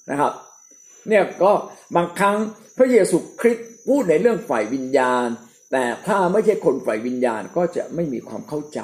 [0.09, 0.33] นะครับ
[1.09, 1.51] เนี่ยก็
[1.95, 2.37] บางครั้ง
[2.77, 5.27] พระเยซูคริสต์พูดในเรื่องฝ่ายวิญญาณ
[5.71, 8.79] แต่ถ้าไม่ใช่คนฝ่ายวิญญาณก็จะไม่มีความเข้าใจ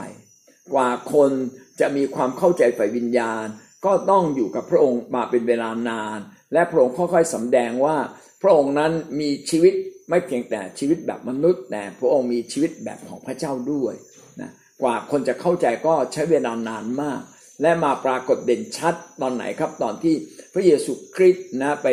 [0.73, 1.31] กว่าคน
[1.79, 3.45] จะมีความเข้าใจฝ่ายวิญญาณ
[3.85, 6.19] ก็ต้องอยู่กับพระองค์มาเป็นเวลานาน
[6.53, 7.97] และพระองค์ค่อยๆสำแดงว่า
[8.41, 9.73] พระองค์นั้นมีชีวิต
[10.09, 13.93] ไม่เพียงแต่ชีวิตแบบมนุษย์แต่พระองค์มีชีวิตแบบของพระเจ้าด้วย
[14.41, 17.21] นะกว่าคนจะเข้าใจก็ใช้เวลานานมาก
[17.61, 20.15] และมาปรากฏเด่นชัดตอนไหนครับตอนที่
[20.53, 21.87] พระเยซูคริสต์นะไป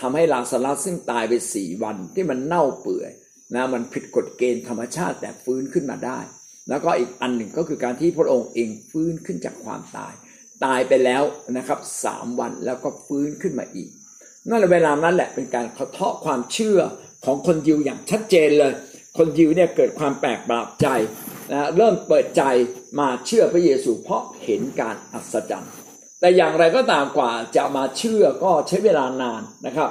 [0.00, 3.10] ทำให้ลาซารัสซึ่งตายไปสี่วันที่มันเน่าเปื่อย
[3.54, 6.20] นะมันผิดกฎเกณฑ์ธรรมชาติแต่ฟื้นขึ้นมาได้
[6.68, 10.14] แล้วก็อีกอันหนึ่งก็คือการที่พระองค์เองฟื้นขึ้นจากความตาย
[10.64, 11.22] ตายไปแล้ว
[11.56, 13.90] นะครับสามวันแล้วก็ฟื้นขึ้นมาอีก
[14.48, 16.80] นั่นแหละเวลานั้นแหละเป็นการเทาะความเชื่อ
[17.24, 18.72] ของคนยิวอย่างชัดเจนเลย
[19.18, 20.88] คนยิวเนี่ยเกิดความแปลกประหลาดใจ
[21.52, 22.42] นะเริ่มเปิดใจ
[22.98, 25.72] มาเชื่อพระเยซูเพราะเห็นการอัศจรรย์
[26.20, 29.90] แต่อย่างไรก็ตามกว่าจะมาเชื่อก็ใช้เวลานานนะครับ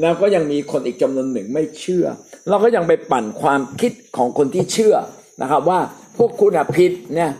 [0.00, 2.06] แล้วก็ยังมีคนอีกจำนวนหนึ่งไม่เชื่อ
[2.48, 4.94] เราก็ยังไปปั่นความคิดของคนที่เชื่อ
[5.42, 5.80] นะครับ ว่า
[6.18, 7.32] พวกคุณผิดเนี่ย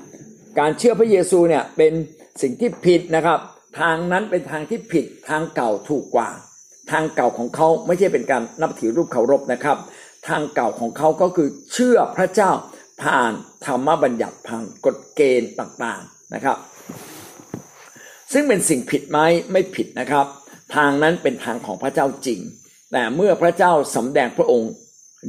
[0.58, 1.92] การเชื่อพระเยซูเนี่ยเป็น
[2.42, 3.38] สิ่งที่ผิดนะครับ
[3.80, 6.28] ทางนั้นเป็นทางที่ผิดทางเก่าถูกกว่า
[6.90, 9.78] ทางเก่าของเขาไม่ใช่เป็นการนับถือรูปเคารพนะครับ
[10.28, 12.50] ทางเก่าของเขาก็คือเชื่อพระเจ้า
[13.02, 13.32] ผ่าน
[13.64, 16.56] ธรรมบัญญัติผ่านกฎเกณฑ์ต่างๆนะครับ
[18.32, 19.18] ซึ่งเป็นสิ่งผิดไหม
[19.52, 20.26] ไม่ผิดนะครับ
[20.74, 22.40] ทางนั้นเป็นทางของพระเจ้าจริง
[22.92, 24.70] แต่เมื่อพระเจ้าสำแดงพระองค์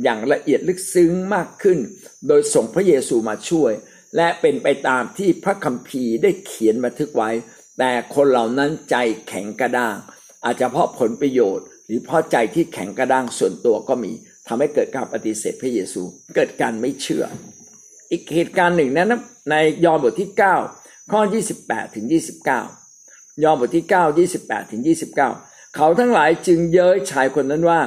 [0.04, 1.80] อย่างละเอียดลึกซึ้งมากขึ้น
[2.28, 3.72] โดยส่งพระเยซูมาช่วย
[4.16, 7.32] และเป็นไปตามที่พระคัมภีร์ได้เขียนบันทึกไว้
[7.80, 8.96] แต่คนเหล่านั้นใจ
[9.28, 9.96] แข็งกระด้าง
[10.46, 14.12] อาจจะเพราะผลประโยชน์ หรือเพราะใจที่แข็งกระด้างส่วนตัวก็มี
[14.48, 16.02] ทำให้เกิดการปฏิเสธพระเยซู
[16.36, 17.26] เกิดการไม่เชื่อ
[18.12, 19.14] อีกเหตุการณ์หนึ่งนั้น
[19.52, 20.32] ในยอห์นบทที่
[20.72, 21.22] 9 ข้อ
[21.60, 27.82] 28ถึง29 ยอห์นบทที่ 9 28ถึง29 เขาทั้งหลายจึงเย้ยชายคนนั้นว่า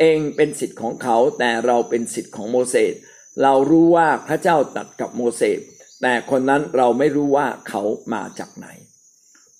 [0.00, 2.94] เองเป็นสิทธิ์ของเขาแต่เราเป็นสิทธิ์ของโมเสส
[3.42, 5.58] เรารู้ว่าพระเจ้าตัดกับโมเสส
[6.02, 7.82] แต่คนนั้นเราไม่รู้ว่าเขา
[8.14, 8.66] มาจากไหน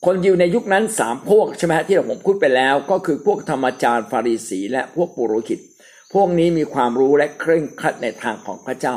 [0.04, 5.60] คนยิวในยุคนั้นสามพวกใช่ไหมที่ผมพูดไปแล้ว ก็คือพวกธรรมจารย์ฟาริสี และพวกปุโรหิต
[6.14, 8.94] พวกนี้มีความรู้และเคร่งครัดในทางของพระเจ้า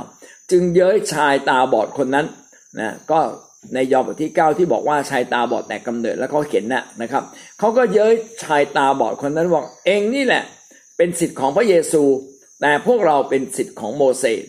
[0.52, 2.26] จึงเย้ยชายตาบอดคนนั้น
[2.80, 3.20] นะก็
[3.74, 7.24] ในยอห์นบทที่ 9 ที่บอกว่าชายตาบอดแต่กำเนิดแล้วเขาเขียนนะนะครับ
[7.60, 10.44] เขาก็เย้ยชายตาบอดคนนั้นบอกเองนี่แหละ
[10.98, 12.04] เป็นสิทธิ์ของพระเยซู
[12.62, 14.44] แต่พวกเราเป็นสิทธิ์ของโมเสส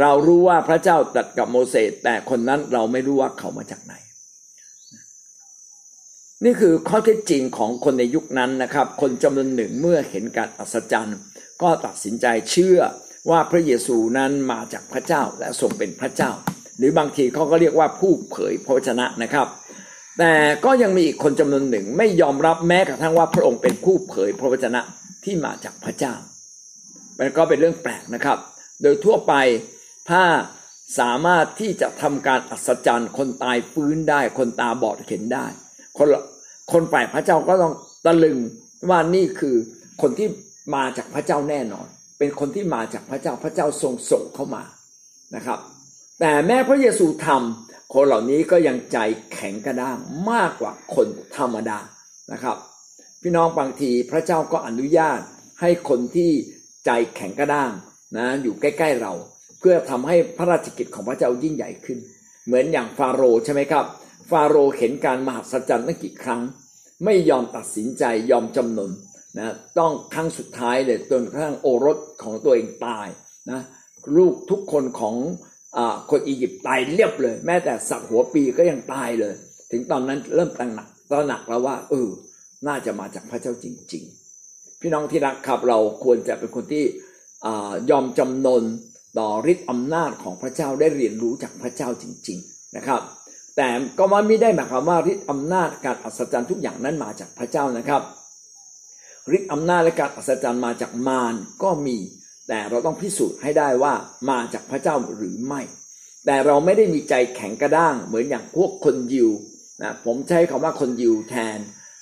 [0.00, 3.94] เรารู้ว่าพระเจ้าตัดกับโมเสสแต่คนนั้นเราไม่รู้ว่าเขามาจากไหน
[6.44, 11.18] นี่คือข้อเท็จจริงของคนในยุคนั้นนะครับ คนจำนวนหนึ่งเมื่อเห็นการอัศจรรย์
[11.62, 12.78] ก็ตัดสินใจเชื่อ
[13.30, 16.30] ว่าพระเยซูนั้นมาจากพระเจ้าและทรงเป็นพระเจ้า
[16.78, 19.46] หรือบางทีเขาก็เรียกว่าผู้เผยพระวจนะนะครับ
[20.18, 24.80] แต่ก็ยังมีอีกคนจำนวนหนึ่งไม่ยอมรับแม้กระทั่งว่าพระองค์เป็นผู้เผยพระวจนะ
[25.24, 26.14] ที่มาจากพระเจ้า
[27.18, 28.38] มันก็เป็นเรื่องแปลกนะครับ
[28.82, 29.34] โดยทั่วไป
[30.10, 30.24] ถ้า
[30.98, 35.46] สามารถที่จะทำการอัศจรรย์ คนตายฟื้นได้ คนตาบอดเห็นได้
[35.98, 36.08] คน
[36.72, 37.74] คนฝ่ายพระเจ้าก็ต้อง
[38.04, 38.38] ตะลึง
[38.90, 39.56] ว่านี่คือ
[40.02, 40.28] คนที่
[40.74, 41.86] มาจากพระเจ้าแน่นอน
[42.18, 44.62] เป็นคนที่มาจากพระเจ้าพระเจ้าทรงส่งเข้ามา
[45.36, 45.58] นะครับ
[46.20, 48.98] แต่แม้พระเยซูทำคนเหล่านี้ก็ยังใจ
[49.32, 49.98] แข็งกระด้าง
[50.30, 51.78] มากกว่าคนธรรมดา
[52.32, 52.56] นะครับ
[53.22, 55.20] พี่น้องบางทีพระเจ้าก็อนุญาต
[55.60, 56.30] ให้คนที่
[56.84, 57.72] ใจแข็งกระด้าง
[58.16, 59.12] นะอยู่ใกล้ ๆเรา
[59.58, 61.98] เพื่อทำให้พระราชกิจของพระเจ้ายิ่งใหญ่ขึ้น
[62.46, 63.84] เหมือนอย่างฟาโรห์ใช่ไหมครับ
[64.32, 66.40] ฟาโรห์เห็นการมหัศจรรย์ตั้งกี่ครั้ง
[67.04, 68.90] ไม่ยอมตัดสินใจยอมจำนน
[69.38, 73.08] นะต้องครั้งสุดท้ายเลยจนกระทั่งโอรสของตัวเองตาย
[73.50, 73.60] นะ
[74.16, 75.16] ลูกทุกคนของ
[75.76, 75.78] อ
[76.10, 79.34] คนอียิปต์ตายเรียบเลย แม้แต่สักหัวปีก็ยังตายเลย
[79.70, 82.08] ถึงตอนนั้นเริ่มตั้งหนักตระหนักแล้วว่าเออ
[82.66, 84.04] น่าจะมาจากพระเจ้าจริง
[84.42, 86.84] ๆ พี่น้องที่รักครับเราควรจะเป็นคนที่
[87.90, 88.62] ยอมจำนน
[89.18, 93.00] ต่อฤทธิ์อำนาจของพระเจ้าได้เรียนรู้จากพระเจ้าจริง ๆ นะครับ
[93.56, 98.02] แต่ก็มาไม่ได้หมายความว่าฤทธิ์อำนาจการอัศจรรย์ทุกอย่างนั้นมาจากพระเจ้านะครับ
[99.36, 101.98] ฤทธิ์อำนาจและการอัศจรรย์มาจากมารก็มี
[102.48, 103.94] แต่เราต้องพิสูจน์ให้ได้ว่า
[104.30, 105.60] มาจากพระเจ้าหรือไม่
[106.26, 109.30] แต่เราไม่ได้มีใจแข็งกระด้างเหมือนอย่างพวกคนยิว
[109.82, 111.58] นะผมใช้คำว่าคนยิวแทน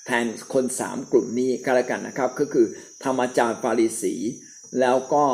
[0.07, 2.67] แทนคนสามกลุ่มนี้ก็แล้วกันนะครับ ก็คือ
[3.05, 4.15] ธรรมจารย์ฟาริสี
[4.81, 5.25] แล้วก็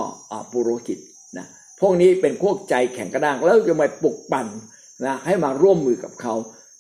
[0.53, 0.99] ปุโรหิต
[1.39, 1.47] นะ
[1.81, 4.47] พวกนี้เป็นพวกใจแข็งกระด้างแล้วจะมาปลุกปั่น
[5.05, 6.35] นะให้มาร่วมมือกับเขา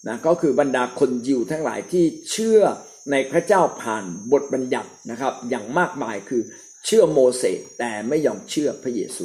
[0.07, 2.61] นะก็คือบรรดาคนยิวทั้งหลายที่เชื่อ
[3.11, 6.43] ในพระเจ้าผ่านบทบัญญัตินะครับ อย่างมากมายคือ
[6.87, 9.25] เชื่อโมเสสแต่ไม่ยอมเชื่อพระเยซู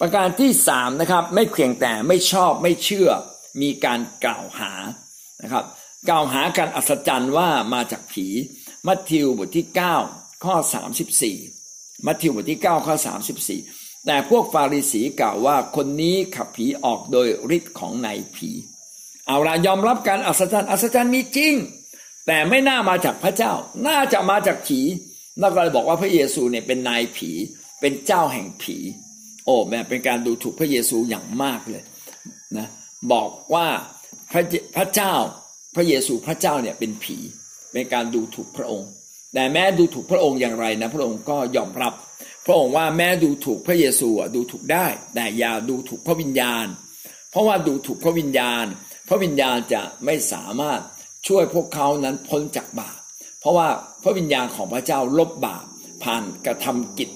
[0.00, 3.08] ประการที่สามนะครับไม่เพียงแต่ไม่ชอบไม่เชื่อ
[3.62, 4.72] มีการกล่าวหา
[5.42, 5.64] นะครับ
[6.08, 8.26] กล่าวหาการอัศจรรย์ว่ามาจากผี
[8.86, 9.66] มัทธิวบทที่
[10.06, 10.54] 9 ข้อ
[11.30, 12.94] 34 มัทธิวบทที่ 9 ข้อ
[13.38, 13.75] 34
[14.06, 18.50] แต่พวกฟาริสีกล่าวว่าคนนี้ขับผีออกโดยฤทธิ์ของนายผี
[19.26, 21.54] เอาละยอมรับการอัศจรรย์อัศจรรย์มีจริง
[22.26, 23.52] แต่ไม่น่ามาจากพระเจ้า
[23.86, 24.80] น่าจะมาจากผี
[25.40, 27.30] แล้วก็เลยบอกว่าพระเยซูเนี่ยเป็นนายผี
[27.80, 28.76] เป็นเจ้าแห่งผี
[29.44, 31.82] โอ้แม่เป็นการดูถูกพระเยซูอย่างมากเลย
[32.56, 32.66] นะ
[33.12, 33.66] บอกว่า
[34.32, 34.42] พพระ
[34.76, 35.14] พระเจ้า
[35.76, 37.16] พระเยซูพระเจ้าเนี่ยเป็นผี
[37.72, 38.88] เป็นการดูถูกพระองค์
[39.34, 41.92] แต่แม้ดูถูกพระองค์อย่างไรนะ พระองค์ก็ยอมรับ
[42.46, 46.66] พระองค์ว่าแม้ดูถูกพระเยซูดูถูกได้ แต่อย่าดูถูกพระวิญญาณ
[47.30, 48.64] เพราะว่าดูถูกพระวิญญาณ
[49.08, 50.80] พระวิญญาณจะไม่สามารถ
[51.28, 52.98] ช่วยพวกเขานั้นพ้นจากบาป
[53.40, 53.68] เพราะว่า
[54.02, 55.66] พระวิญญาณของพระเจ้าลบบาป
[56.04, 57.10] ผ่านกระทำกิจ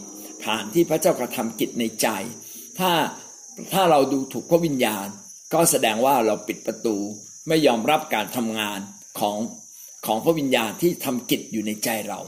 [0.44, 2.08] ผ่านที่พระเจ้ากระทำกิจในใจ
[2.78, 2.90] ถ้า
[3.72, 5.06] ถ้าเราดูถูกพระวิญญาณ
[5.52, 6.96] ก็แสดงว่าเราปิดประตู
[7.48, 8.80] ไม่ยอมรับการทำงาน
[9.20, 9.38] ของ
[10.06, 12.20] ของพระวิญญาณที่ทำกิจอยู่ในใจเรา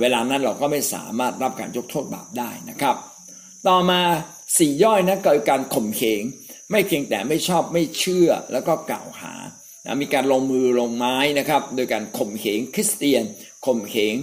[0.00, 2.96] เวลานั้นเราก็ไม่สามารถรับการยกโทษบาปได้นะครับ
[3.68, 4.00] ต่อมา
[4.58, 6.22] สี่ย่อยนะเกิดการข่มเหง
[6.70, 9.34] ไม่เพียงแต่ไม่ชอบไม่เชื่อแล้วก็กล่าวหา
[9.86, 13.24] นะมีการลงมือลงไม้นะครับ โดยการข่มเหงคริสเตียน
[13.66, 14.14] ข่มเหง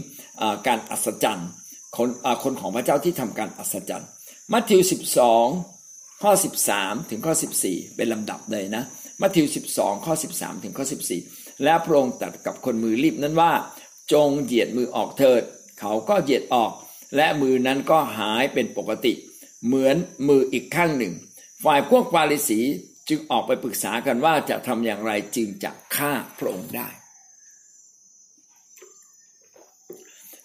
[0.67, 1.49] การอัศจรรย์
[1.97, 2.09] คน
[2.43, 4.09] คนของพระเจ้าที่ทำการอัศจรรย์
[4.51, 4.81] มัทธิว
[5.51, 6.31] 12 ข้อ
[6.71, 7.33] 13 ถึงข้อ
[7.65, 8.83] 14 เป็นลำดับเลยนะ
[9.21, 10.85] มัทธิว 12 ข้อ 13 ถึงข้อ
[11.23, 13.51] 14 และพระองค์ตรัสกับคนมือรีบนั้นว่า
[14.13, 15.43] จงเหยียดมือออกเถิด
[15.79, 16.71] เขาก็เหยียดออก
[17.15, 19.13] และมือนั้นก็หายเป็นปกติ
[19.65, 19.95] เหมือน
[20.27, 21.13] มืออีกข้างหนึ่ง
[21.63, 22.59] ฝ่ายพวกฟาริสี
[23.09, 26.89] จึงออกไปปรึกษากันว่าจะทำอย่างไรจึงจะฆ่าพระองค์ได้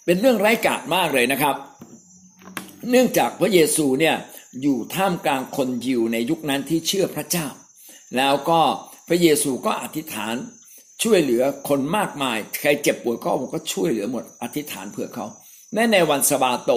[0.05, 1.55] เป็นเรื่องไร้กาจมากเลยนะครับ
[2.89, 4.15] เนื่องจากพระเยซูเนี่ย
[4.61, 7.47] อยู่ท่ามกลางคนยิวในยุคนั้นที่เชื่อพระเจ้า
[8.17, 8.61] แล้วก็
[9.07, 10.35] พระเยซูก็อธิษฐาน
[11.03, 15.25] ช่วยเหลือคนมากมาย ใครเจ็บป่วยก็องค์ก็ช่วยเหลือหมดอธิษฐานเผื่อเขา
[15.73, 16.71] แม้ในวันสบาโต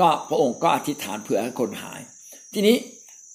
[0.00, 2.00] ก็พระองค์ก็อธิษฐานเผื่อให้คนหาย
[2.52, 2.76] ทีนี้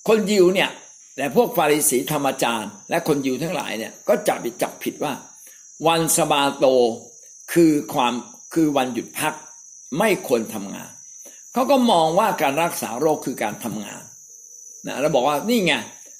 [0.08, 0.69] คนยิวเนี่ย
[1.15, 5.13] แต่พวกฟาริสีธรรมจารย์ และคนยิวทั้งหลายเนี่ยก็จับจับผิดว่า
[5.88, 6.65] วันสบาโต
[7.54, 8.13] คือความ
[8.54, 9.34] คือวันหยุดพัก
[10.00, 10.91] ไม่ควรทำงาน
[11.54, 14.04] เขาก็มองว่าการรักษาโรคคือการทำงาน
[14.88, 15.74] นะแล้วบอกว่านี่ไง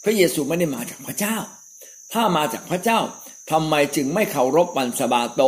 [0.04, 1.36] พระเยซูไม่ได้มาจากพระเจ้า
[2.14, 3.00] ถ้ามาจากพระเจ้า
[3.52, 5.44] ทำไมจึงไม่เคารพวันสบาโต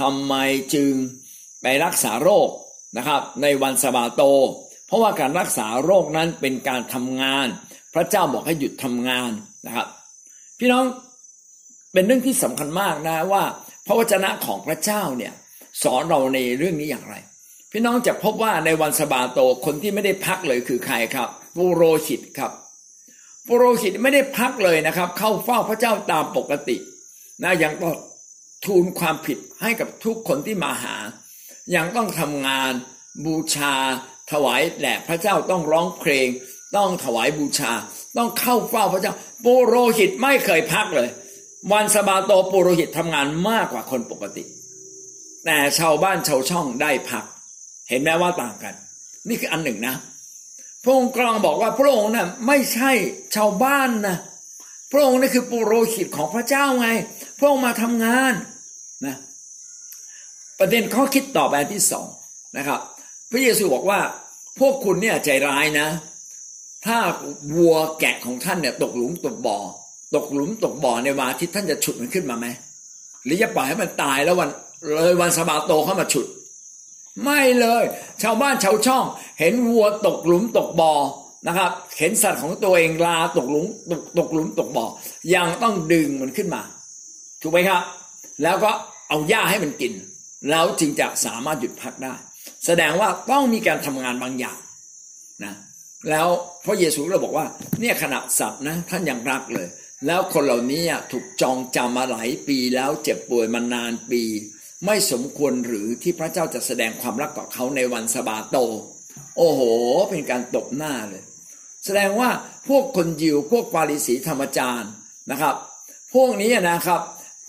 [0.00, 0.34] ทำไม
[0.74, 0.92] จึง
[1.62, 2.48] ไปรักษาโรค
[2.96, 4.22] นะครับ ในวันสบาโต
[4.86, 7.46] เพราะว่าการรักษาโรคนั้นเป็นการทำงาน
[7.94, 9.30] พระเจ้าบอกให้หยุดทำงาน
[9.66, 9.86] นะครับ
[10.58, 10.84] พี่น้อง
[11.92, 13.42] เป็นเรื่องที่สำคัญมากนะว่า
[13.86, 15.32] พระวจนะของพระเจ้าเนี่ย
[15.82, 17.14] สอนเราในเรื่องนี้อย่างไร
[17.72, 22.52] พี่น้องจะพบว่าในวันสบาโตคนที่ไม่ได้พักเลยคือใครครับปุโรหิตครับ
[23.46, 26.76] ปุโรหิตไม่ได้พักเลยนะครับ เข้าเฝ้าพระเจ้าตามปกติ
[27.42, 27.94] นะยังต้อง
[28.64, 30.96] ทูลความผิดให้กับทุกคนที่มาหา
[31.76, 32.72] ยังต้องทำงาน
[33.24, 33.74] บูชา
[34.30, 36.28] ถวายแด่พระเจ้าต้องร้องเพลง
[36.76, 37.72] ต้องถวายบูชา
[38.16, 41.08] ต้องเข้าเฝ้าพระเจ้า ปุโรหิตไม่เคยพักเลย
[41.72, 44.44] วันสบาโตปุโรหิตทำงานมากกว่าคนปกติ
[45.44, 47.24] แต่ชาวบ้านชาวช่องได้พัก
[47.88, 48.74] เห็นไหมว่าต่างกัน
[49.28, 49.94] นี่คืออันหนึ่งนะ
[50.82, 52.90] พระองค์กลางบอกว่าพระองค์นะ่ะไม่ใช่
[53.36, 54.16] ชาวบ้านนะ
[54.92, 56.88] พระองค์นี่คือปุโรหิตของพระเจ้าไง
[57.38, 58.32] พระองค์มาทำงาน
[59.06, 59.16] นะ
[60.58, 62.06] ประเด็นข้อคิดต่อไปที่สอง
[62.56, 62.80] นะครับ
[63.30, 64.00] พระเยซูบอกว่า
[64.58, 65.88] พวกคุณเนี่ยใจร้ายนะ
[66.86, 66.98] ถ้า
[67.54, 69.58] วัวแกะของท่านเนี่ยตกหลุมตกบ่อ
[70.14, 72.46] ตกหลุมตกบ่อในวันอาทิตย์ท่านจะฉุดมันขึ้นมาไหม
[73.24, 74.50] หรือจะปล่อยให้มันตายแล้ววัน
[74.94, 76.26] เลยวันสบาโตเข้ามาฉุด
[77.24, 77.84] ไม่เลย
[78.22, 79.04] ชาวบ้านชาวช่อง
[79.40, 80.92] เห็นวัวตกหลุมตกบ่อ
[81.46, 84.84] นะครับ เห็นสัตว์ของตัวเองลาตกหลุมตกตกหลุมตกบ่อ
[85.34, 86.62] ยังต้องดึงมันขึ้นมา
[87.42, 87.82] ถูกไหมครับ
[88.42, 88.70] แล้วก็
[89.08, 89.92] เอาหญ้าให้มันกิน
[90.50, 92.14] แล้วจึงจะสามารถหยุดพักได้
[92.66, 94.58] แสดงว่าต้องมีการทำงานบางอย่าง
[95.44, 95.54] นะ
[96.10, 96.28] แล้ว
[96.64, 97.46] พระเยซูเราบอกว่า
[97.80, 99.68] เนี่ยขณะสัตว์นะท่านยังรักเลย
[100.06, 104.22] แล้วคนเหล่านี้ถูกจองจำมาหลายปีแล้วเจ็บป่วยมานานปี
[104.86, 108.56] ไม่สมควรหรือที่พระเจ้าจะแสดงความรักต่อเขาในวันสบาโต
[109.36, 109.60] โอ้โห
[110.10, 111.22] เป็นการตบหน้าเลย
[111.84, 112.30] แสดงว่า
[112.68, 114.90] พวกคนยิวพวกปาริสีธรรมจารย์
[115.30, 115.54] นะครับ
[116.14, 117.00] พวกนี้นะครับ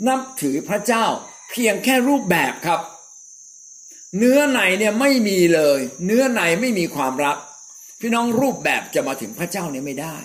[0.07, 1.05] นับถือพระเจ้า
[1.51, 2.81] เพียงแค่รูปแบบครับ
[4.17, 7.38] เนื้อในเนี่ยไม่มีเลย เนื้อในไม่มีความรัก
[7.99, 10.17] พี่น้องรูปแบบจะมาถึงพระเจ้าเนี่ยไม่ได้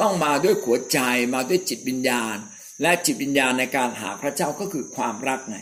[0.00, 0.98] ต้องมาด้วยหัวใจ
[1.34, 2.36] มาด้วยจิตวิญญาณ
[2.82, 5.56] และจิตวิญญาณในการหาพระเจ้าก็คือความรักไง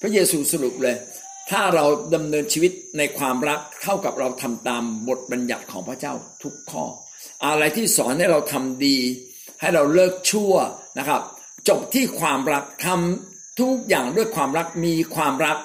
[0.00, 0.96] พระเยซูสรุปเลย
[1.50, 6.84] ถ้าเราดำเนินชีวิตในความรักเท่ากับเราทำตามบทบัญญัติของพระเจ้าทุกข้อ
[7.46, 8.98] อะไรที่สอนให้เราทำดี
[9.60, 10.54] ให้เราเลิกชั่ว
[10.98, 11.22] นะครับ
[11.68, 15.58] จบที่ความรักทำทุกอย่างด้วยความรักมีความรัก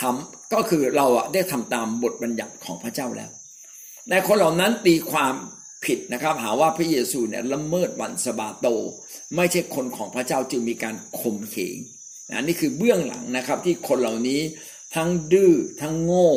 [0.00, 3.30] ทำก็คือเราอะได้ทำตามบทบัญญัติของพระเจ้าแล้ว
[4.10, 5.34] ในคนเหล่านั้นตีความ
[5.84, 8.66] ผิดนะครับหาว่าพระเยซูเนี่ยละเมิดวันสบาโต
[9.36, 11.76] ไม่ใช่คนของพระเจ้าจึงมีการข่มเหง
[12.40, 14.40] นนี่คือเบื้องหลังนะครับที่คนเหล่านี้
[14.96, 16.30] ทั้งดื้อทั้งโง่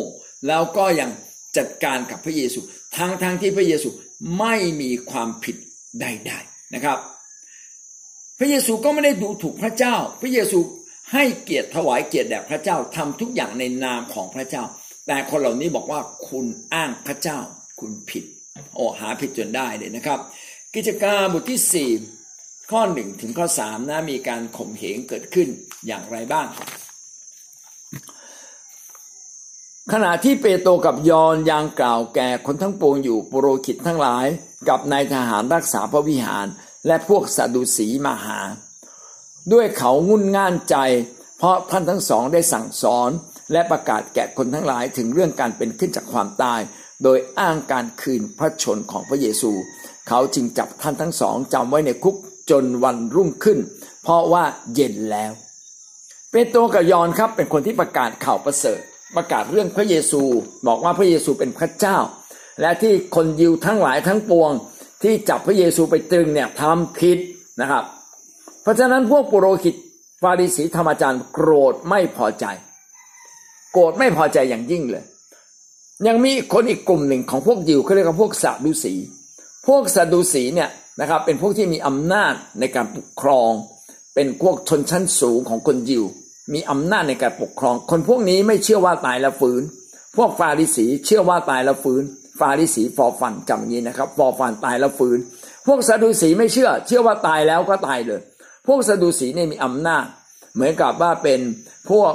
[0.47, 1.09] แล้วก็ยัง
[1.57, 2.59] จัดการกับพระเยซู
[2.97, 3.89] ทั้งทั้งที่พระเยซู
[4.39, 5.55] ไม่มีความผิด
[6.01, 6.97] ใดๆนะครับ
[8.39, 10.59] พระเยซูก็ไม่ได้ดูถูกพระเจ้า พระเยซู
[11.13, 14.63] ให้เกียรติถวายเกียรติแด่พระเจ้าทำทุกอย่างในนามของพระเจ้า
[15.07, 17.39] แต่คนเหล่านี้บอกว่าคุณอ้างพระเจ้า
[17.79, 18.23] คุณผิด
[18.75, 20.19] โอ้หาผิดจนได้เลยนะครับ
[20.75, 21.91] กิจการบทที่สี่
[22.71, 25.47] ข้อหนึ่งถึงข้อสามนะมีการข่มเหงเกิดขึ้น
[25.87, 26.47] อย่างไรบ้าง
[29.93, 34.25] ขณะที่เปโตรกับยอนยังกล่าวแก่คนทั้งปวงอยู่ปุโรหิตทั้งหลาย
[34.69, 36.47] กับนายทหารรักษาพระวิหาร
[36.87, 38.39] และพวกสดุสีมาหา
[39.53, 40.75] ด้วยเขางุ่นง่านใจ
[41.37, 43.09] เพราะท่านทั้งสองได้สั่งสอน
[43.51, 46.59] และประกาศแก่คนทั้งหลายถึงเรื่องการเป็นขึ้นจากความตาย
[47.03, 49.51] โดยอ้างการคืนพระชนของพระเยซู
[50.07, 52.15] เขาจึงจับท่านทั้งสองจำไว้ในคุก
[52.49, 53.59] จนวันรุ่งขึ้น
[54.03, 54.43] เพราะว่า
[54.75, 55.31] เย็นแล้ว
[56.31, 58.79] เปโตรกับยอนครับเป็นคนที่ประกาศข่าวประเสริฐ
[59.15, 60.21] ประกาศเรื่องพระเยซู
[60.67, 61.97] บอกว่าพระเยซูเป็นพระเจ้า
[62.61, 64.51] และที่คนยิวทั้งหลายทั้งปวง
[65.01, 67.17] ที่จับพระเยซูไปตรึงเนี่ยทำผิด
[67.61, 67.83] นะครับ
[68.61, 69.75] เพราะฉะนั้นพวกปุโรหิต
[70.21, 72.45] ฟาริสีธรรมจารย์โกรธไม่พอใจ
[73.71, 75.03] โกรธไม่พอใจอย่างยิ่งเลย
[76.07, 78.93] ยังมีคนอีกกลุ่มหนึ่งของพวกยิวเขาเรียกว่าพวกซาดูสี
[79.67, 83.51] พวกซาดูสีเนี่ยนะครับ เป็นพวกที่มีอำนาจในการปกครอง
[84.15, 86.03] เป็นพวกชนชั้นสูงของคนยิว
[86.53, 89.61] มีอำนาจในการปกครอง คนพวกนี้ไม่เชื่อว่าตายแล้วฟื้น
[90.17, 92.03] พวกฟาริสีเชื่อว่าตายแล้วฟื้น
[92.39, 95.17] ฟาริสีฟอฟันจำนี้นะครับฟอฟันตายแล้วฟื้น
[95.67, 98.21] พวกซาดูสีไม่เชื่อ เชื่อว่าตายแล้วก็ตายเลย
[98.67, 100.05] พวกซาดูสีเนี่ยมีอำนาจ
[100.55, 101.39] เหมือนกับว่าเป็น
[101.89, 102.11] พวก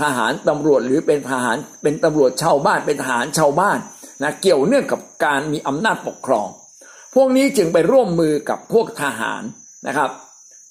[0.00, 3.78] ทหารตำรวจหรือเป็นทหารเป็นตำรวจชาวบ้านเป็นทหารชาวบ้าน
[4.22, 6.48] นะเกี่ยวเนื่องกับการมีอำนาจปกครอง
[7.14, 9.42] พวกนี้จึงไปร่วมมือกับพวกทหาร
[9.86, 10.10] นะครับ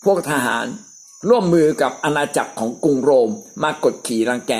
[0.05, 0.65] พวกทหาร
[1.29, 3.29] ร่วมมือกับอาณาจักรของกรุงโรม
[3.63, 4.53] มากดขี่รังแก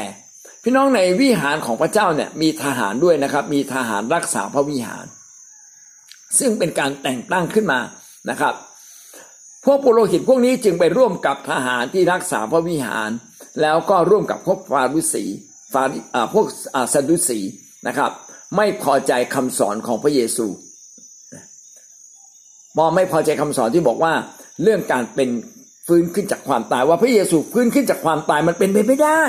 [0.63, 5.05] พี่น้องในวิหารของพระเจ้าเนี่ยมีทหารด้วยนะครับ มีทหารรักษาพระวิหาร
[6.39, 7.79] ซึ่งเป็นการแต่งตั้งขึ้นมา
[8.29, 8.53] นะครับ
[9.65, 13.09] พวกปุโรหิตพวกนี้จึงไปร่วมกับทหารที่รักษาพระวิหาร
[13.61, 15.23] แล้วก็ร่วมกับพวกฟารุสี
[15.73, 15.83] ฟา
[16.33, 16.47] พวก
[16.93, 17.39] ซาดุสี
[17.87, 18.11] นะครับ
[18.55, 20.47] ไม่พอใจคำสอนของพระเยซู
[22.77, 24.13] พอไม่พอใจคำสอนที่บอกว่า
[24.63, 25.29] เรื่องการเป็น
[25.87, 29.21] ฟื้นขึ้นจากความตายว่าพระเยซูฟื้นขึ้นจากความตายมันเป็นไปไม่ได้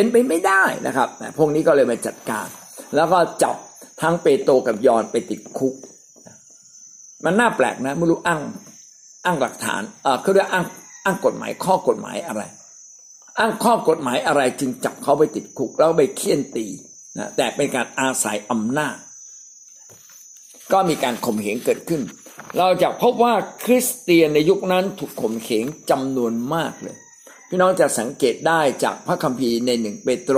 [0.00, 1.08] เป็นไปไม่ได้นะครับ
[1.38, 2.46] พวกนี้ก็เลยมาจัดการ
[2.94, 3.56] แล้วก็จับ
[4.02, 5.74] ทั้งเปโตกับยอนไปติดคุก
[7.24, 8.40] มันน่าแปลกนะไม่รู้อ้าง
[9.24, 10.64] อ้างหลักฐานเออเขาเรียกอ้าง
[11.04, 12.42] อ้างกฎหมายข้อกฎหมายอะไร
[13.38, 16.66] อ้างข้อกฎหมายอะไรจึงจับเขาไปติดคุกแล้วไปเคี่ยนตี
[17.18, 18.96] นะแต่เป็นการอาศัยอำนาจ
[20.72, 22.02] ก็มีการข่มเหงเกิดขึ้น
[22.58, 23.34] เราจะพบว่า
[23.64, 26.96] คริสเตียนในยุคนั้นถูกข่มเหงจำนวนมากเลย
[27.52, 30.36] พี่น้องจะสังเกตได้จากพระคัมภีร์ในหนึ่งเปโตร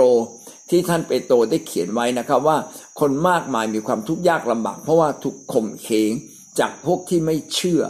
[0.69, 2.57] ที่ท่านเปโตรได้เขียนไว้นะครับว่า
[2.99, 6.11] คนมากมายมีความทุกข์ยากลำบาก เพราะว่าถูกข่มเหง
[6.59, 7.81] จากพวกที่ไม่เชื่อ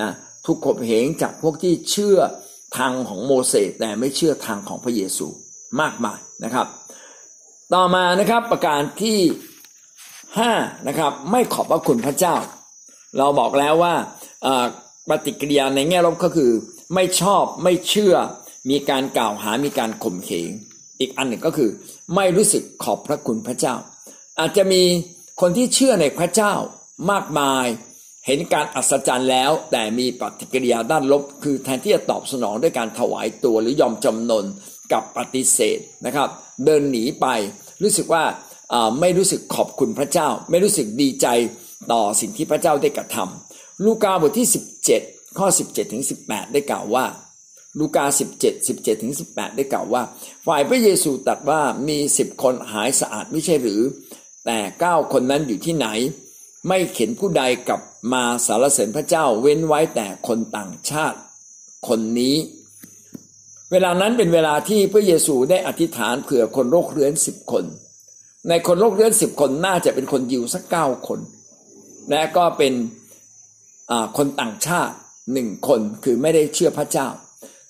[0.00, 0.10] นะ
[0.46, 2.18] ถูกข่มเหงจากพวกที่เชื่อ
[2.78, 5.26] ทางของโมเสสแต่ไม่เชื่อทางของพระเยซู
[5.80, 6.66] มากมายนะครับ
[7.74, 9.18] ต่อมานะครับประการที่
[10.38, 10.52] ห้า
[10.88, 12.36] นะครับไม่ขอบพระคุณพระเจ้า
[13.18, 13.94] เราบอกแล้วว่า
[15.08, 16.50] ปฏิกิริยาในแง่ลบก็คือ
[16.94, 18.14] ไม่ชอบไม่เชื่อ
[18.70, 20.50] มีการกล่าวหามีการข่มเหง
[21.00, 21.70] อีกอันหนึ่งก็คือ
[22.14, 23.74] ไม่รู้สึกขอบพระคุณพระเจ้า
[24.40, 24.82] อาจจะมี
[25.40, 26.52] คนที่เชื่อในพระเจ้า
[27.10, 27.66] มากมาย
[28.26, 34.44] เห็นการอัศจรรย์แล้ว แต่มีปฏิกิริยาด้านลบ คือแทนที่จะตอบสนองด้วยการถวายตัวหรือยอมจำนน
[34.92, 36.28] กับปฏิเสธนะครับ
[36.64, 37.26] เดินหนีไป
[37.82, 38.24] รู้สึกว่า
[39.00, 41.26] ไม่รู้สึกขอบคุณพระเจ้า ไม่รู้สึกดีใจ
[41.92, 44.48] ต่อสิ่งที่พระเจ้าได้กระทำลูกาบทที่
[44.92, 47.04] 17 ข้อ 17ถึง18 ได้กล่าวว่า
[47.78, 48.04] ลูกา
[48.36, 50.02] 17 17ถึง18 ได้กล่าวว่า
[50.46, 53.80] ฝ่ายพระเยซูตรัสว่ามีสิบคนหายสะอาดไม่ใช่หรือ
[54.46, 55.86] แต่เก้าคนนั้นอยู่ที่ไหน
[56.68, 61.18] ไม่เข็นผู้ใดกลับมาสารเสริญพระเจ้าเว้นไว้แต่คนต่างชาติ
[61.88, 62.36] คนนี้
[63.70, 67.64] เวลานั้นเป็นเวลาที่พระเยซูได้อธิษฐานเผื่อคนโรคเรื้อนสิบคน
[68.48, 71.20] ในคนโรคเรื้อนสิบคนน่าจะเป็นคนยิวสักเก้าคน
[72.10, 72.74] และก็เป็น
[74.16, 74.94] คนต่างชาติ
[75.32, 77.08] หนึ่งคนคือไม่ได้เชื่อพระเจ้า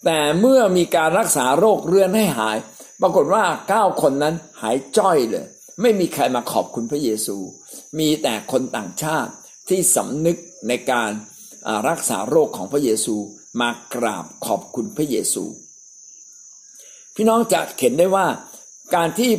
[0.04, 2.56] แต่เมื่อมีการรักษาโรคเรื้อนให้หาย
[3.00, 5.46] ปรากฏว่าเก้าคนนั้นหายจ้อยเลย
[5.80, 7.36] ไม่มีใครมาขอบคุณพระเยซู
[7.98, 9.32] มีแต่คนต่างชาติ
[9.68, 10.36] ที่สำนึก
[10.68, 11.10] ในการ
[11.88, 13.16] รักษาโรคของพระเยซู
[13.60, 15.44] มากราบขอบคุณพระเยซู
[17.14, 18.26] พี่น้องจะเห็นได้ว่า
[18.94, 19.30] การที่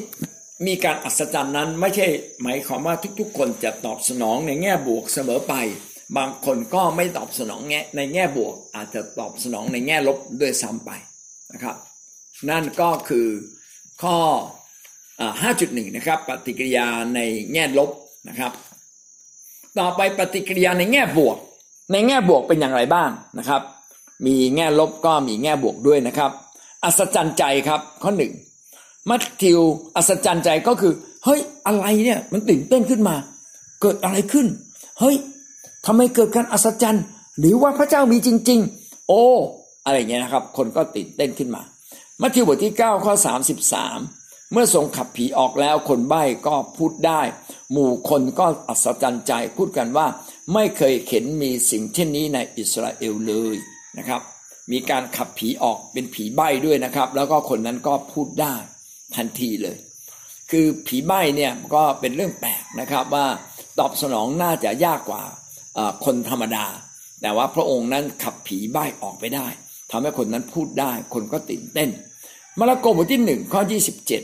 [0.68, 2.08] มีการอัศจรรย์นั้นไม่ใช่
[2.42, 5.54] หมายความว่าทุกๆ คนจะตอบสนองในแง่บวกเสมอไป
[6.18, 10.92] บางคนก็ไม่ตอบสนองแง่ในแง่บวก อาจจะตอบสนองในแง่ลบด้วยซ้ำไป
[11.54, 11.76] นะครับ
[12.50, 13.28] นั่นก็คือ
[14.04, 14.18] ข้อ
[15.26, 17.20] 5.1 นะครับ ปฏิกิริยาใน
[17.54, 17.90] แง่ลบ
[18.30, 18.52] นะครับ
[19.80, 21.38] ต่อไปปฏิกิริยาในแง่บวก
[21.92, 23.10] ในแง่บวกเป็นอย่างไรบ้าง
[23.40, 23.62] นะครับ
[24.26, 26.32] มีแง่ลบก็มีแง่บวกด้วยนะครับ
[26.84, 28.34] อัศจรรย์ใจครับข้อหนึ่ง
[29.10, 29.60] มัทธิว
[29.96, 30.94] อัศจรรย์ใจก็คือ
[31.26, 33.16] เฮ้ยอะไรเนี่ยมันตื่นเต้นขึ้นมา
[33.82, 34.48] เกิดอะไรขึ้น
[35.00, 35.16] เฮ้ย
[35.86, 37.04] ทำไมเกิดการอัศจรรย์
[37.40, 39.24] หรือว่าพระเจ้ามีจริง ๆ โอ้
[39.86, 41.62] อะไรเงี้ยนะครับ คนก็ตื่นเต้นขึ้นมา
[42.22, 43.14] มัทธิวบทที่ 9 ข้อ
[43.80, 47.22] 33 เมื่อทรงขับผีออกแล้วคนใบ้ก็พูดได้
[47.72, 50.08] หมู่คนก็อัศจรรย์ใจพูดกันว่า
[50.54, 53.56] ไม่เคยเห็นมีสิ่งเช่นนี้ในอิสราเอลเลย
[53.98, 54.22] นะครับ
[54.72, 58.56] มีการขับผีออกเป็นผีใบ้ด้วยนะครับ แล้วก็คนนั้นก็พูดได้
[59.16, 59.78] ทันทีเลย
[60.52, 63.26] คือผีใบ้เนี่ยก็เป็นเรื่องแปลกนะครับว่า
[63.80, 65.24] ตอบสนองน่าจะยากกว่า
[66.06, 66.66] คนธรรมดา
[67.22, 69.48] แต่ว่าพระองค์นั้นขับผีใบ้ออกไปได้
[69.92, 71.90] ทำให้คนนั้นพูดได้ คนก็ตื่นเต้น
[72.60, 74.22] มาระโกบทที่หนึ่งข้อยี่สิบเจ็ด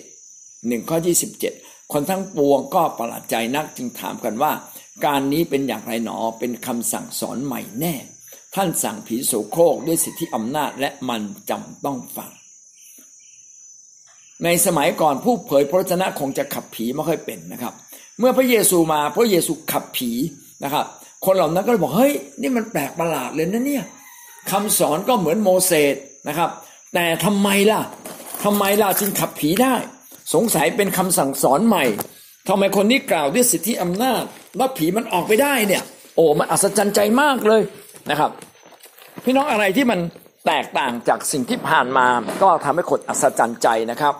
[0.68, 1.54] หนึ่งข้อยี่สิบเจ็ด
[1.93, 4.52] คนทั้งปวงก็ประหลาดใจนักจึงถามกันว่า
[5.06, 7.95] การนี้เป็นอย่างไรหนอเป็นคำสั่งสอนใหม่แน่
[8.56, 12.32] ท่านสั่งผีโสโครกด้วยสิทธิอำนาจและมันจำต้องฟัง
[14.43, 17.74] ในสมัยก่อนผู้เผยพระชนะคงจะขับผีไม่ค่อยเป็นนะครับ
[18.20, 20.12] เมื่อพระเยซูมาพระเยซูขับผี
[20.64, 20.86] นะครับ
[21.26, 23.84] คนเหล่านั้นก็เลยบอกเฮ้ยนี่มันแปลกประหลาดเลยนะเนี่ย
[24.51, 25.95] คำสอนก็เหมือนโมเสส
[26.28, 26.49] นะครับ
[26.93, 27.82] แต่ทำไมล่ะ
[28.43, 29.76] ทำไมล่ะจึงขับผีได้
[30.34, 31.84] สงสัยเป็นคำสั่งสอนใหม่
[32.47, 34.24] ทำไมคนนี้กล่าวด้วยสิทธิอำนาจ
[34.60, 35.84] ว่าผีมันออกไปได้เนี่ย
[36.16, 37.62] โอ้มันอัศจรรย์ใจมากเลย
[38.10, 38.32] นะครับ
[39.24, 39.99] พี่น้องอะไรที่มัน
[40.47, 42.08] แตกต่างจากสิ่งที่ผ่านมา
[42.41, 44.14] ก็ทำให้คนอัศจรรย์ใจนะครับ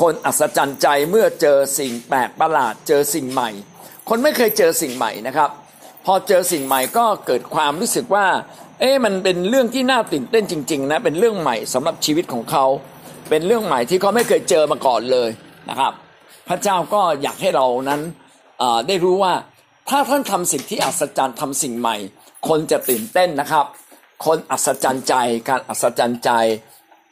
[0.00, 3.50] คนอัศจรรย์ใจเมื่อเจอสิ่งแปลกประหลาดเจอสิ่งใหม่
[4.08, 5.50] คนไม่เคยเจอสิ่งใหม่นะครับ
[6.06, 8.26] พอเจอสิ่งใหม่ก็เกิดความรู้สึกว่า
[8.80, 12.64] เอ๊ะมันเป็นเรื่องที่น่าตื่นเต้นจริงๆนะเป็นเรื่องใหม่สำหรับชีวิตของเขา
[13.30, 15.30] เป็นเรื่องใหม่ที่เขาไม่เคยเจอมาก่อนเลย
[15.70, 15.92] นะครับ
[16.48, 18.00] พระเจ้าก็อยากให้เรานั้น
[18.88, 19.34] ได้รู้ว่า
[19.88, 21.96] ถ้าท่านทำสิ่งที่อัศจรรย์ทำสิ่งใหม่
[22.48, 23.66] คนจะตื่นเต้นนะครับ
[24.26, 25.14] คนอัศจรรย์ใจ
[25.48, 26.30] การอัศจรรย์ใจ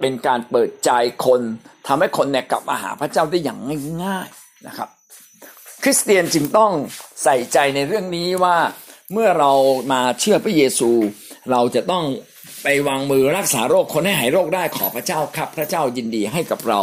[0.00, 0.90] เป็นการเปิดใจ
[1.26, 1.40] คน
[1.86, 3.58] ทำให้คนเนี่ยกลับมาหาพระเจ้าได้อย่าง
[4.04, 4.88] ง่ายๆนะครับ
[5.82, 6.72] คริสเตียนจึงต้อง
[7.22, 8.58] ใส่ใจในเรื่องนี้ว่า
[9.12, 9.52] เมื่อเรา
[9.92, 10.90] มาเชื่อพระเยซู
[11.50, 12.04] เราจะต้อง
[12.62, 16.80] ไปวางมือรักษาโรคคนให้หายโรคได้ขอพระเจ้าครับ พระเจ้ายินดีให้กับเรา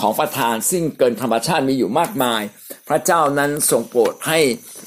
[0.00, 2.42] ของประทานซึ่งเกินธรรมชาติมีอยู่มากมาย
[2.88, 4.38] พระเจ้านั้นทรงโปรดให้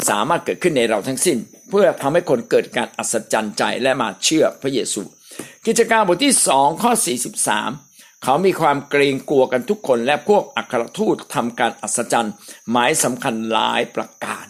[0.09, 1.37] สามารถเกิดขึ้นในเราทั้งสิ้น
[1.69, 5.01] เพื่อทำให้คนเกิดการอัศจรรย์ใจและมาเชื่อพระเยซู
[5.65, 6.91] กิจการบทที่สองข้อ
[7.45, 7.90] 43
[8.23, 12.33] เขามีความเกรงกลัวกันทุกคนและพวกอัครทูตทำการอัศจรรย์
[12.71, 14.45] หมายสำคัญหลายประการ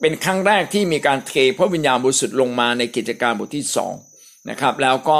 [0.00, 3.94] เป็นครั้งแรกที่มีการเทพระวิญญาณบริสุทธิ์ลงมาในกิจการบทที่สอง
[4.50, 5.18] นะครับ แล้วก็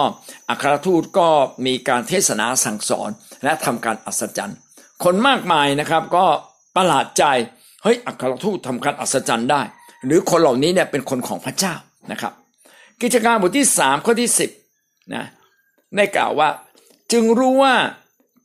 [0.49, 1.29] อัครทูตก็
[1.67, 3.11] มีการเทศนาสั่งสอน
[3.45, 4.59] และทำการอัศจรรย์
[5.05, 6.25] คนมากมายนะครับก็
[6.77, 7.25] ประหลาดใจ
[7.83, 9.63] เฮ้ยอัครทูตทำการอัศจรรย์ได้
[10.07, 11.75] หรือคนเหล่านี้เนี่ยเป็นคนของพระเจ้า
[12.13, 12.33] นะครับ
[13.03, 14.51] กิจการบทที่สามข้อที่สิบ
[15.15, 15.25] นะ
[15.97, 16.49] ได้กล่าวว่า
[17.13, 17.77] จึงรู้ว่า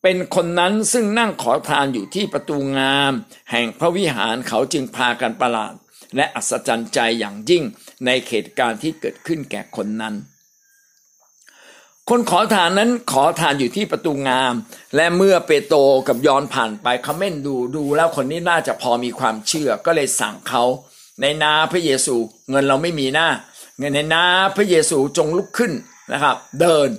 [0.03, 3.11] เป็นคนนั้นซึ่งนั่งขอทานอยู่ที่ประตูงาม
[3.51, 5.73] แห่งพระวิหารเขาจึงพากันประหลาด
[6.15, 7.63] และอัศจรรย์ใจอย่างยิ่ง
[8.05, 10.15] ในเหตุการณ์ที่เกิดขึ้นแก่คนนั้น
[12.09, 14.53] คนขอทานนั้นขอทานอยู่ที่ประตูงาม
[14.95, 20.63] และเมื่อเปโตรกับยอนผ่านไปเขาเม่นดูดูแล้วคนนี้น่าจะพอมีความเชื่อก็เลยสั่งเขา
[21.21, 22.15] ในนาพระเยซู
[22.49, 23.27] เงินเราไม่มีหน้า
[23.79, 24.23] เงินในนา
[24.55, 25.71] พระเยซูจงลุกขึ้น
[26.11, 26.89] นะครับ เดิน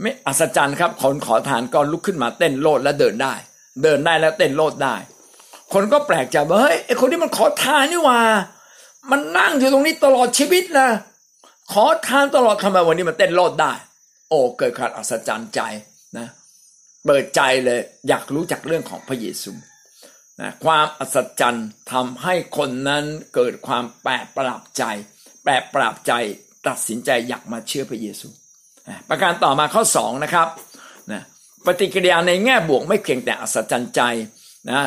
[0.00, 3.34] ไม่อัศจรรย์ครับคนขอทานก็ลุกขึ้นมาเต้นโลดและเดินได้
[3.82, 4.96] เดินได้แล้วเต้นโลดได้
[5.72, 8.20] คนก็แปลกใจว่าเฮ้ยไอคนที่มันขอทานนี่ว่า
[9.10, 10.88] มันนั่งอยู่ตรงนี้ตลอดชีวิตนะ
[11.72, 13.72] ขอทานตลอดทำไมวันนี้มันเต้นโลดได้
[14.28, 15.60] โอ้เกิดการอัศจรรย์ใจ
[16.18, 16.28] นะ
[17.06, 19.52] เปิดใจเลยอยากรู้จักเรื่องของพระเยซู
[20.40, 24.84] นะความอัศจรรย์ทำให้คนนั้นเกิดความแปลกประหลาดใจ
[25.44, 26.12] แปลกประหลาดใจ
[26.68, 28.28] ตัดสินใจอยากมาเชื่อพระเยซู
[29.08, 30.48] ประการต่อมาข้อสองนะครับ
[31.12, 31.22] นะ
[31.64, 34.00] ปฏิกิริยาในแง่บวกไม่เพียงแต่อัศจรรย์ใจ
[34.70, 34.80] นะ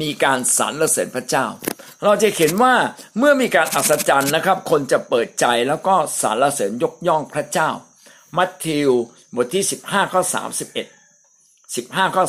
[0.00, 1.46] มีการสรรเสริญพระเจ้า
[2.02, 2.74] เราจะเห็นว่า
[3.18, 7.70] เมื่อมีการอัศจรรย์นะครับ คนจะเปิดใจแล้วก็สรรเสริญยกย่องพระเจ้า
[8.36, 8.90] มัทธิว
[9.34, 10.22] บทที่ 15ข้อ
[11.14, 12.24] 31 15ข้อ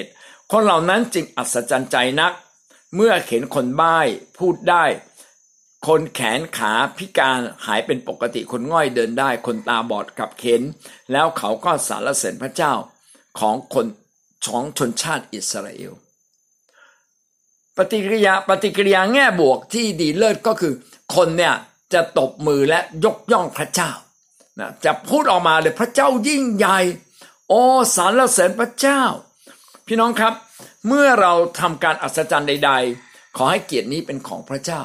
[0.00, 2.32] 31 คนเหล่านั้นจึงอัศจรรย์ใจนัก
[2.96, 4.06] เมื่อเห็นคนบ้าย
[4.38, 4.84] พูดได้
[5.86, 10.62] คนแขนขาพิการหายเป็นปกติคนง่อยเดินได้ คนตาบอดกับเข็น
[11.12, 12.72] แล้วเขาก็สรรเสริญพระเจ้า
[13.40, 13.86] ของคน
[14.46, 15.92] ของชนชาติอิสราเอล
[17.76, 20.74] ปฏิกิริยาปฏิกิริยาแง่บวกที่ดีเลิศก็คือ
[21.14, 21.54] คนเนี่ย
[21.92, 23.90] จะตบมือและยกย่องพระเจ้า
[24.58, 26.78] นะจะพูดออกมาเลยพระเจ้ายิ่งใหญ่
[27.48, 27.62] โอ้
[27.96, 29.02] สารเสริญพระเจ้า
[29.86, 30.34] พี่น้องครับ
[30.86, 32.72] เมื่อเราทำการอัศจรรย์ใด
[33.04, 34.82] ๆ ขอให้เกียรตินี้เป็นของพระเจ้า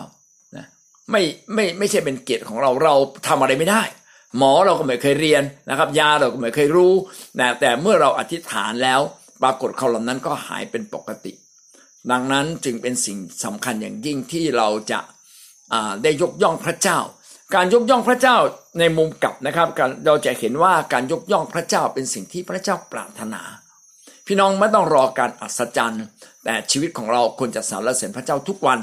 [1.12, 1.22] ไม่
[1.54, 2.96] ไม่ไม่ใช่เป็นเกียรติของเราเรา
[3.28, 3.84] ทำอะไรไม่ได้
[4.38, 6.94] หมอเราก็ไม่เคยเรียนนะครับ ยาเราก็ไม่เคยรู้
[7.40, 9.02] นะแต่เมื่อเราอธิษฐานแล้ว
[9.42, 11.34] ปรากฏเขาเหล่านั้นก็หายเป็นปกติ
[12.12, 15.00] ดังนั้นจึงเป็นสิ่งสำคัญอย่างยิ่งที่เราจะ
[16.04, 17.00] ได้ยกย่องพระเจ้า
[17.56, 18.36] การยกย่องพระเจ้า
[18.80, 19.68] ในมุมกลับนะครับ
[20.06, 23.42] เราจะเห็นว่าการยกย่องพระเจ้าเป็นสิ่งที่พระเจ้าปรารถนา
[24.26, 26.06] พี่น้องไม่ต้องรอการอัศจรรย์
[26.44, 28.80] แต่ชีวิตของเราควรจะสรรเสริญพระเจ้าทุกวัน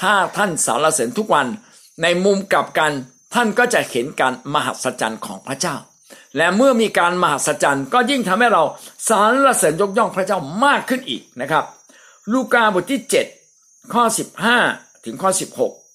[0.00, 1.46] ถ้าท่านสรรเสริญทุกวัน
[2.02, 2.92] ในมุมกลับกัน
[3.34, 5.76] ท่านก็จะเห็นการมหัศจรรย์ของพระเจ้า
[6.36, 8.62] และเมื่อมีการมหัศจรรย์ก็ยิ่งทำให้เรา
[9.08, 11.64] สรรเสริญยกย่องพระเจ้ามากขึ้นอีกนะครับ
[12.32, 13.00] ลูกาบทที่
[13.46, 14.04] 7 ข้อ
[14.54, 15.30] 15 ถึงข้อ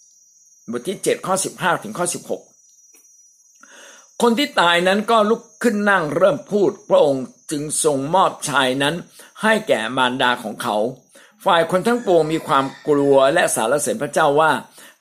[0.04, 2.22] 16 บทที่ 7 ข้อ 15 ถึงข้อ 16
[4.22, 8.96] คนที่ตายนั้นก็ลุกขึ้นนั่งเริ่มพูด พระองค์จึงทรงมอบชายนั้น
[9.42, 10.78] ให้แก่มารดาของเขา
[11.46, 14.52] ฝ่ายคนทั้งปวงมีความกลัวและสารเสริญพระเจ้าว่า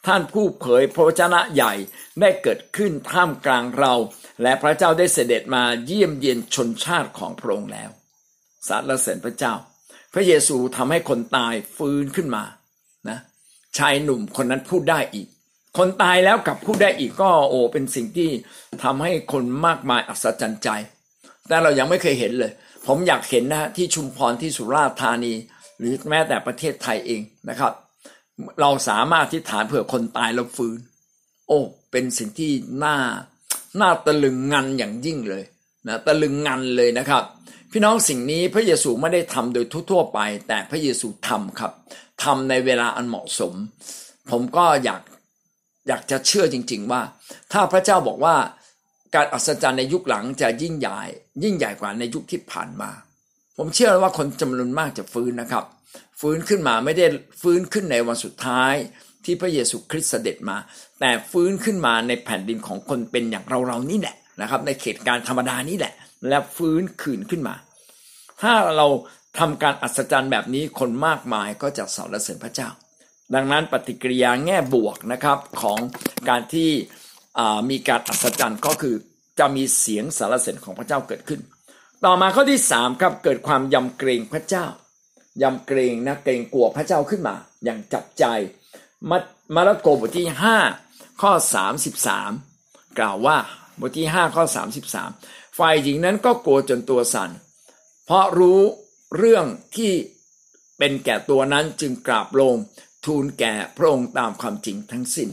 [0.07, 1.72] ท่านผู้เผยพระวจนะใหญ่
[2.20, 3.95] ได้เกิดขึ้นท่ามกลางเรา
[4.43, 7.91] และพระเจ้าได้เสด็จมาเยี่ยมเยียนชนชาติของพระองค์แล้ว
[8.68, 9.55] สารเสริญพระเจ้า
[10.14, 12.45] พระเยซูทำให้คนตายฟื้นขึ้นมา
[13.09, 13.18] นะ
[13.78, 15.28] ชายหนุ่มคนนั้นพูดได้อีก
[15.78, 18.30] คนตายแล้วกลับพูดได้อีกก็โอ้เป็นสิ่งที่
[18.82, 20.68] ทำให้คนมากมายอัศจรรย์ใจ
[21.49, 22.53] แต่เรายังไม่เคยเห็นเลย
[22.86, 25.34] ผมอยากเห็นนะที่ชุมพรที่สุราษฎร์ธานี
[25.79, 27.72] หรือแม้แต่ประเทศไทยเองนะครับ
[28.61, 30.79] เราสามารถที่ฐานเผื่อคนตายแล้วฟื้น
[31.47, 31.61] โอ้
[31.91, 32.53] เป็นสิ่งที่
[32.85, 32.97] น่า
[33.81, 35.45] น่าตะลึงงันอย่างยิ่งเลย
[35.87, 37.22] นะตะลึงงันเลยนะครับ
[37.72, 40.18] พี่น้องสิ่งนี้พระเยซูไม่ได้ทำโดยทั่วๆไป
[40.49, 41.72] แต่พระเยซูทำครับ
[42.22, 43.55] ทำในเวลาอันเหมาะสม
[44.31, 45.03] ผมก็อยาก
[45.89, 47.03] อยากจะเชื่อจริง ๆ ว่า
[47.53, 48.37] ถ้าพระเจ้าบอกว่า
[49.14, 51.01] การอัศจรรย์ในยุคหลังจะยิ่งใหญ่
[51.43, 52.91] ยิ่งใหญ่กว่าในยุคที่ผ่านมา
[53.59, 55.64] ผมเชื่อว่าคนจำนวนมากจะฟื้นนะครับ
[56.20, 57.06] ฟื้นขึ้นมาไม่ได้
[57.42, 58.74] ฟื้นขึ้นในวันสุดท้าย
[59.24, 60.56] ที่พระเยซูคริสต์เสด็จมา
[61.00, 65.92] แต่ฟื้นขึ้นมาในแผ่นดินของคนเป็นอย่างเราเรานี่แหละนะครับ ในเขตการธรรมดานี่แหละ
[66.28, 67.54] และฟื้นคืนขึ้นมา
[68.42, 68.86] ถ้าเรา
[69.38, 72.68] ทำการอัศจรรย์แบบนี้คนมากมายก็จะสรรเสริญพระเจ้า
[73.34, 75.78] ดังนั้นปฏิกิริยาแง่บวกนะครับของ
[76.28, 76.70] การที่
[77.70, 78.94] มีการอัศจรรย์ก็คือ
[79.38, 81.40] จะมีเสียงสรรเสริญของพระเจ้าเกิดขึ้น
[82.05, 84.66] ต่อมาข้อที่สามครับเกิดความยำเกรงพระเจ้า
[85.42, 88.24] ยำเกรงนะเกรงกลัวพระเจ้าขึ้นมา อย่างจับใจ
[89.11, 89.18] มา
[89.55, 90.59] มาระโกบทที่ห้า
[91.22, 92.32] ข้อสามสิบสาม
[92.99, 93.38] กล่าวว่า
[93.80, 95.11] บทที่ห้าข้อสามสิบสาม
[95.59, 97.30] ฝ่ายหญิงนั้นก็กลัวจนตัวสัน่น
[98.07, 98.61] เพราะรู้
[99.16, 99.44] เรื่อง
[99.76, 99.92] ที่
[100.78, 102.55] เป็นแก่ตัวนั้นจึงกราบลง
[103.07, 105.28] ทูลแก่พระองค์ตามความจริงทั้งสิ้น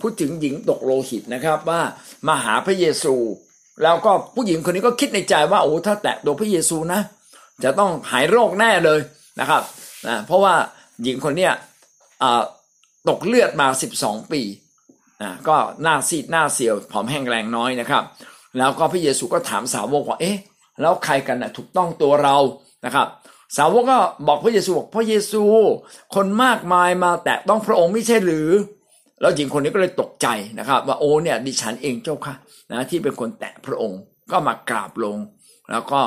[0.00, 1.82] พูดถึงหญิงตกโลหิตนะครับว่า
[2.26, 3.14] มาหาพระเยซู
[3.82, 7.00] แล้วก็ผู้หญิงคนนี้ก็คิดในใจว่าโอ้ถ้าแตะตัวพระเยซูนะ
[7.64, 9.00] จะต้องหายโรคแน่เลย
[9.40, 9.62] นะครับ
[10.06, 10.54] นะเพราะว่า
[11.02, 11.52] หญิงคนเนี้ย
[13.08, 13.66] ตกเลือดมา
[14.00, 14.42] 12 ปี
[15.22, 18.04] นะก็หน้าซีดหน้าเสียวผอมแห้งแรงน้อยนะครับ
[18.58, 20.38] แล้วก็พระเยซูก็ถามสาวกว่าเอ๊ะ
[20.80, 22.36] แล้วใครกันนะถูกต้องตัวเรา
[22.84, 23.08] นะครับ
[23.56, 25.42] สาวกก็บอกพระเยซูบอกพระเยซู
[26.14, 28.48] คนมากมายมาแต่ต้องพระองค์ไม่ใช่หรือ
[29.20, 30.26] แล้วหญิงคนนี้ก็เลยตกใจ
[30.58, 32.34] นะครับ ว่าโอ้เนี่ยดิฉันเองเจ้าค่ะ
[32.70, 34.00] นะที่เป็นคนแตะพระองค์
[34.32, 35.18] ก็มากราบลง
[35.70, 36.00] แล้วก็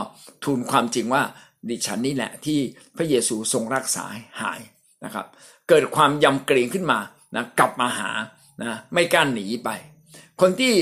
[0.44, 1.24] ทูลความจริงว่า
[1.70, 2.60] ดิฉันนี่แหละที่
[2.98, 4.06] พระเยซูทรงรักษา
[4.42, 4.62] หาย
[5.06, 5.26] นะครับ
[5.70, 7.00] เกิดความยำเกรงขึ้นมา
[7.36, 8.12] นะกลับมาหา
[8.62, 9.70] นะไม่กล้าหนีไป
[10.42, 10.74] คนที่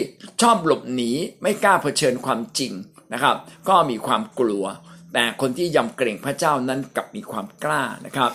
[0.42, 1.12] ชอบหลบหนี
[1.42, 2.74] ไม่กล้าเผชิญความจริง
[3.14, 3.36] นะครับ
[3.70, 4.66] ก็มีความกลัว
[5.14, 8.32] แต่คนที่ยำเกรงพระเจ้านั้นกลับมีความกล้านะครับ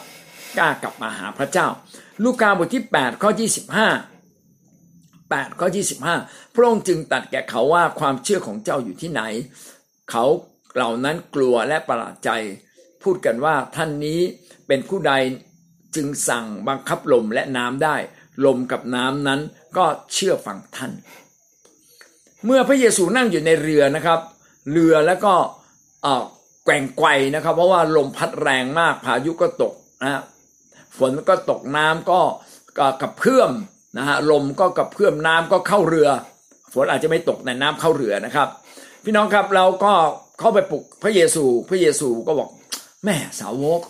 [0.59, 1.67] กล้ากลับมาหาพระเจ้า
[2.25, 3.41] ลูกาบทที่ 8 ข้อ25
[5.31, 5.69] 8 ข้อ
[6.11, 9.23] 25พระองค์จึงตัดแก่เขาว่าความเชื่อของเจ้าอยู่ที่ไหน
[10.11, 10.25] เขา
[10.75, 12.31] เหล่านั้นกลัวและประหลาดใจ
[13.03, 14.21] พูดกันว่าท่านนี้
[14.67, 15.13] เป็นผู้ใด
[15.97, 17.97] จึงสั่งบังคับลมและน้ำได้
[18.45, 19.41] ลมกับน้ำนั้น
[19.77, 20.93] ก็เชื่อฟังท่าน
[22.45, 24.21] เมื่อพระเยซูนั่งอยู่ในเรือนะครับ
[24.73, 25.35] เรือแล้วก็
[26.65, 30.23] แกว่งไกวนะครับ เพราะว่าลมพัดแรงมากพายุก็ตกนะ
[31.01, 32.21] ฝนก็ตกน้ำก็
[33.03, 33.51] กับเพื่อม
[33.99, 36.09] นะฮะลมก็กับเพื่อมน้ำก็เข้าเรือ
[36.73, 38.49] ฝนอาจจะไม่ตกในน้ำเข้าเรือนะครับ
[39.05, 39.93] พี่น้องครับเราก็
[40.41, 42.49] เข้าไปปลุกพระเยซู พระเยซูก็บอก
[43.05, 43.81] แม่สาวก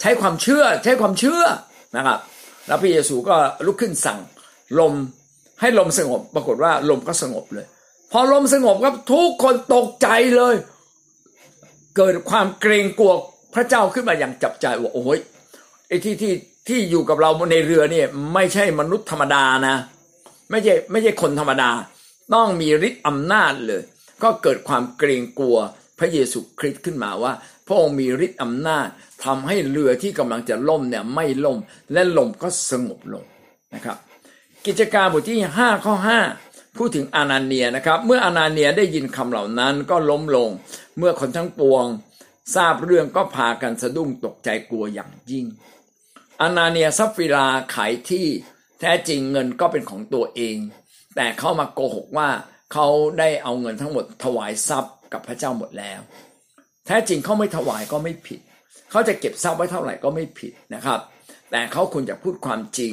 [0.00, 1.42] ใช้ความเชื่อใช้ความเชื่อ
[1.96, 2.18] นะครับ
[2.66, 3.34] แล้วพระเยซูก็
[3.66, 4.18] ลุกขึ้นสั่ง
[4.78, 4.94] ลม
[5.60, 7.66] ให้ลมสงบ ปรากฏว่าลมก็สงบเลย
[8.12, 10.54] พอลมสงบครับทุกคนตกใจเลย
[11.96, 13.12] เกิดความเกรงกลัว
[13.54, 15.18] พระเจ้าขึ้นมาอย่างจับใจว่าโอ้ย
[15.90, 16.34] ไอ้ที่ที่
[16.68, 19.76] ที่อยู่กับเราในเรือเนี่ยไม่ใช่มนุษย์ธรรมดานะ
[20.50, 21.70] ไม่ใช่ไม่ใช่คนธรรมดา
[22.34, 23.82] ต้องมีฤทธิ์อำนาจเลย
[24.22, 25.58] ก็เกิดความเกรงกลัว
[25.98, 27.32] พระเยซูคริสต์ขึ้นมาว่า
[27.66, 28.86] พระองค์มีฤทธิ์อำนาจ
[29.24, 31.58] ทำให้เรือที่กำลังจะล่มเนี่ยไม่ล่ม
[31.92, 33.24] และลมก็สงบลง
[33.74, 33.96] นะครับ
[34.66, 35.94] กิจการบทที่ 5 ข้อ
[36.36, 40.50] 5 พูดถึงอานาเนียนะครับ เมื่ออานาเนียได้ยินคำเหล่านั้นก็ล้มลง
[40.98, 41.84] เมื่อคนทั้งปวง
[42.54, 45.46] ทราบเรื่องก็พากันสะดุ้งตกใจกลัวอย่างยิ่ง
[46.42, 48.26] อานาเนียซัฟฟิราขายที่
[48.80, 50.56] แท้จริงเงินก็เป็นของตัวเอง
[51.16, 52.28] แต่เขามาโกหกว่า
[52.72, 52.86] เขา
[53.18, 56.00] ได้เอาเงินทั้งหมดถวายทรัพย์กับพระเจ้าหมดแล้ว
[56.86, 58.40] แท้จริงเขาไม่ถวายก็ไม่ผิด
[58.90, 61.00] เขาจะเก็บทรัพย์ไว้เท่าไหร่ก็ไม่ผิดนะครับ
[61.50, 62.92] แต่เขาควรจะพูดความจริง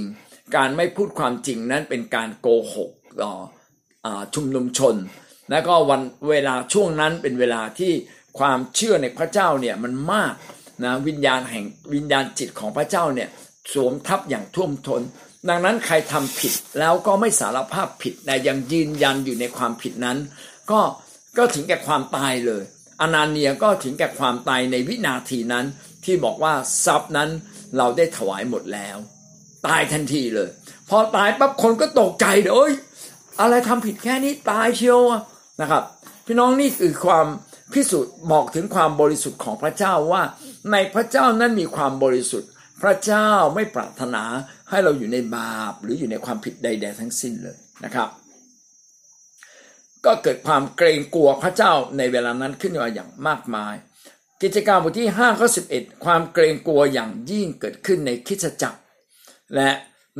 [0.55, 2.91] การไม่พูดความจริงนั้นเป็นการโกหก
[3.21, 3.33] ต่อ
[4.35, 4.95] ชุมนุมชน
[5.51, 7.93] และก็วันเวลาช่วงนั้นเป็นเวลาที่
[8.39, 10.33] ความเชื่อในพระเจ้าเนี่ยมันมาก
[10.83, 13.29] นะวิญญาณแห่งวิญญาณจิตของพระเจ้าเนี่ย
[13.73, 15.01] สวมทับอย่างท่วมทน
[15.49, 20.17] ดังนั้นใครทำผิดแล้วก็ไม่สารภาพผิดแต่ยังยืนยันอยู่ในความผิดนั้น
[20.71, 20.79] ก็
[21.37, 22.63] ก็ถึงแก่ความตายเลย
[23.01, 25.65] อนาเนียก็ถึงแก่ความตายในวินาทีนั้น
[26.05, 26.53] ที่บอกว่า
[26.85, 27.29] ทรัพย์นั้น
[27.77, 28.97] เราได้ถวายหมดแล้ว
[29.67, 30.49] ตายทันทีเลย
[30.89, 32.71] พอตายปั๊บคนก็ตกใจเลย
[33.41, 35.01] อะไรทำผิดแค่นี้ตายเชียว
[35.61, 35.83] นะครับ
[36.25, 37.27] พี่น้องนี่คือความ
[37.73, 40.23] พิสูจน์บอกถึงความบริสุทธิ์ของพระเจ้าว่า
[40.71, 42.51] ในพระเจ้านั้นมีความบริสุทธิ์
[42.81, 44.23] พระเจ้าไม่ปรารถนา
[44.69, 48.09] ให้เราอยู่ในบาปหรืออยู่ในความผิดใด ๆ ทั้งสิ้นเลยนะครับ
[50.05, 53.75] ก็เกิดความเกรงกลัวพระเจ้าในเวลานั้นขึ้นมาอย่างมากมาย
[54.41, 58.79] กิจการบทที่5ข้อ11 ความเกรงกลัวอย่างยิ่งเกิดขึ้นในคิดจักร
[59.55, 59.71] และ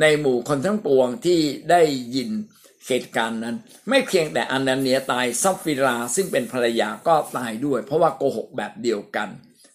[0.02, 1.39] ในหมู่คนทั้งปวงที่
[1.70, 1.82] ได้
[2.16, 2.30] ยิน
[2.88, 3.56] เหตุการณ์นั้น
[3.89, 9.30] ไม่เพียงแต่อนาเนียตายซัฟฟิราซึ่งเป็นภรรยาก็ตายด้วย เพราะว่าโกหกแบบเดียวกัน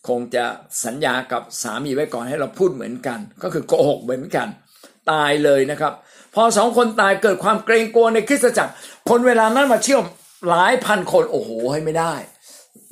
[0.08, 0.44] คงจะ
[0.84, 4.48] สัญญากับสามีไว้ก่อนให้เราพูดเหมือนกัน ก็คือโกหกเหมือนกัน
[5.10, 5.92] ตายเลยนะครับ
[6.34, 8.72] พอสองคนตายเกิดความเกรงกลัวในคริสตจักร
[9.10, 10.00] คนเวลานั้นมาเชื่อ
[10.48, 12.14] หลายพันคนโอ้โหให้ไม่ได้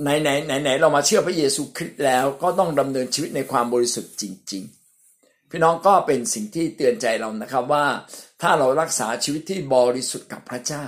[0.02, 4.62] ไหนไหนไหนไหนเรามาเชื่อพระเยซูคริสต์แล้วก็ต้องดำเนินชีวิตในความบริสุทธิ์จริง
[5.06, 7.86] ๆ พี่น้องก็เป็นสิ่งที่เตือนใจเรานะครับว่า
[8.42, 10.84] ถ้าเรารักษาชีวิตที่บริสุทธิ์กับพระเจ้า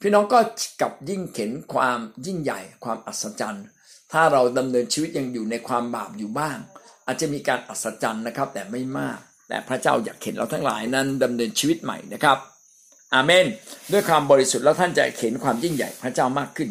[0.00, 0.38] พี่น้องก็
[0.80, 3.66] กับยิ่งเห็นความยิ่งใหญ่ความอัศจรรย์
[4.12, 6.58] ถ้าเราดำเนินชีวิตยังอยู่ในความบาปอยู่บ้าง
[7.06, 12.38] อาจจะมีการอัศจรรย์นะครับ แต่ไม่มาก แต่พระเจ้าอยากเห็นเราทั้งหลายนั้นดำเนินชีวิตใหม่นะครับ
[13.14, 13.46] อาเมน
[13.92, 16.68] ด้วยความบริสุทธิ์แล้วท่านจะเห็นความยิ่งใหญ่พระเจ้ามากขึ้น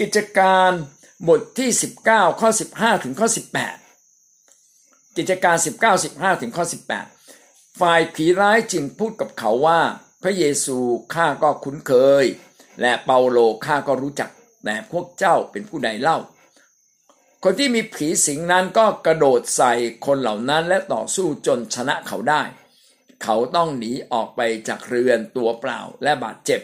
[0.00, 0.70] กิจการ
[1.28, 1.70] บทที่
[2.06, 3.28] 19 ข้อ 15 ถึงข้อ
[4.02, 5.56] 18 กิจการ
[5.96, 6.64] 19 15 ถึงข้อ
[7.22, 9.80] 18 ฝ่ายผีร้ายจึงพูดกับเขาว่า
[10.22, 10.78] พระเยซู
[11.14, 11.92] ข้าก็คุ้นเค
[12.22, 12.24] ย
[12.80, 14.30] และเปาโลข้าก็รู้จัก
[14.64, 16.18] แต่พวกเจ้าเป็นผู้ใดเล่า
[17.44, 19.72] คนที่มีผีสิงนั้นก็กระโดดใส่
[20.06, 22.42] คนเหล่านั้นและต่อสู้จนชนะเขาได้
[23.22, 26.60] เขาต้องหนีออกไปจากเรือนตัวเปล่าและบาดเจ็บ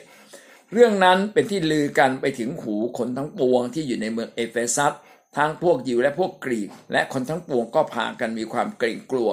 [0.72, 4.92] เรื่องนั้นเป็นที่ลือกันไปถึงหูคนทั้งปวงที่อยู่ในเมืองเอเฟซัส
[5.36, 9.30] ทั้งพวกยิวและพวกกรีก และคนทั้งปวงก็พากันมีความเกรงกลัว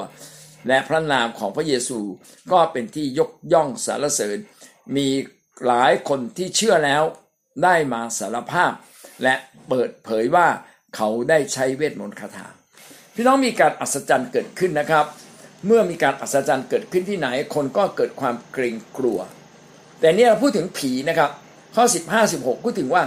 [0.67, 1.99] และพระนามของพระเยซู
[2.51, 4.37] ก็เป็นที่ยกย่องสรรเสริญ
[4.95, 5.07] มี
[5.65, 7.03] หลายคนที่เชื่อแล้ว
[7.63, 8.71] ได้มาสารภาพ
[9.23, 9.35] และ
[9.69, 10.47] เปิดเผยว่า
[10.95, 12.47] เขาได้ใช้เวทมนต์คาถา
[13.15, 15.05] พี่น้องมีการอัศจรรย์เกิดขึ้นนะครับ
[15.65, 19.19] เมื่อมีการอัศจรรย์เกิดขึ้นที่ไหน คนก็เกิดความเกรงกลัว
[19.99, 21.29] แต่นี่เราพูดถึงผีนะครับ
[21.75, 23.03] ข้อ 15 16พูดถึงว่า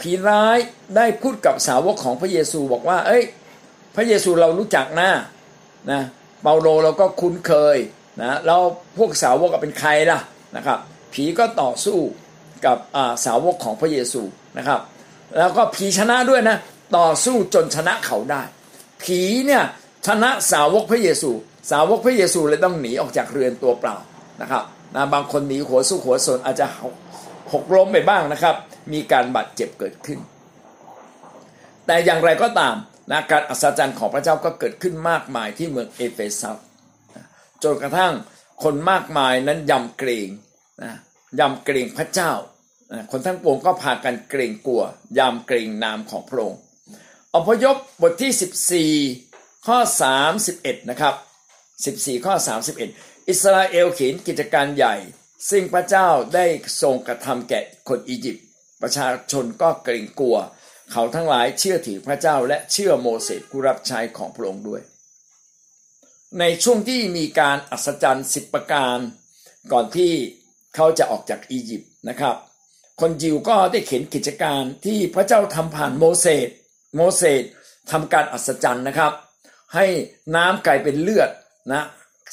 [0.00, 0.58] ผีร้าย
[0.96, 3.22] ได้พูดกับสาวกของพระเยซูบอกว่า เอ้ย
[3.96, 5.10] พระเยซูเรารู้จักนะ
[5.90, 6.00] นะ
[6.42, 7.76] เปาโลเราก็คุ้นเคย
[8.22, 8.60] นะแล้ว
[8.98, 10.20] พวกสาวกเป็นใครล่ะ
[10.56, 10.78] นะครับ
[11.14, 11.98] ผีก็ต่อสู้
[12.66, 12.78] กับ
[13.26, 14.22] สาวกของพระเยซู
[14.58, 14.80] นะครับ
[15.38, 16.56] แล้วก็ผีชนะด้วยนะ
[16.96, 18.42] ต่อสู้จนชนะเขาได้
[19.02, 19.64] ผีเนี่ย
[20.06, 21.30] ชนะสาวกพระเยซู
[21.70, 23.96] สาวกพระเยซูเลยต้องหนีออกจากเรือนตัวเปล่า
[24.40, 24.64] นะครับ
[24.94, 26.66] นะบางคนหนีหัวสู้หัวสนอาจจะ
[27.52, 28.54] หกล้มไปบ้างนะครับ
[28.92, 30.18] มีการบาดเจ็บเกิดขึ้น
[31.86, 32.74] แต่อย่างไรก็ตาม
[33.10, 36.56] นะการอัศจรรย์ของพระเจ้าก็เกิดขึ้นมากมายที่เมืองเอเฟซัส
[37.64, 38.12] จนกระทั่ง
[38.62, 40.28] คนมากมายนั้นยำเกรง
[40.82, 40.92] นะ
[41.40, 42.32] ยำเกรงพระเจ้า
[43.10, 44.82] คนทั้งปวงก็พากันเกรงกลัว
[45.18, 46.60] ยำเกรงนามของพระองค์
[47.36, 48.32] อพยพบทที่
[49.24, 49.78] 14 ข้อ
[50.34, 51.14] 31 นะครับ
[51.70, 52.34] 14 ข้อ
[52.82, 54.96] 31 อิสราเอลเขียนกิจการใหญ่
[55.50, 56.46] ซึ่งพระเจ้าได้
[56.82, 58.44] ทรงกระทำแก่คนอียิปต์
[58.82, 60.36] ประชาชนก็เกรงกลัว
[60.92, 64.82] เขาทั้งหลายเชื่อถือพระเจ้าและเชื่อโมเสสผู้รับใช้ของพระองค์ด้วย
[66.40, 68.98] ในช่วงที่มีการอัศจรรย์สิบประการ
[69.72, 70.12] ก่อนที่
[70.74, 72.36] เขาจะออกจากอียิปต์นะครับ
[73.00, 76.48] คนยิวก็ได้เขียนกิจการที่พระเจ้าทำผ่านโมเสส
[76.96, 77.42] โมเสส
[77.90, 79.12] ทำการอัศจรรย์นะครับ
[79.74, 79.86] ให้
[80.36, 81.30] น้ำกลายเป็นเลือด
[81.72, 81.82] นะ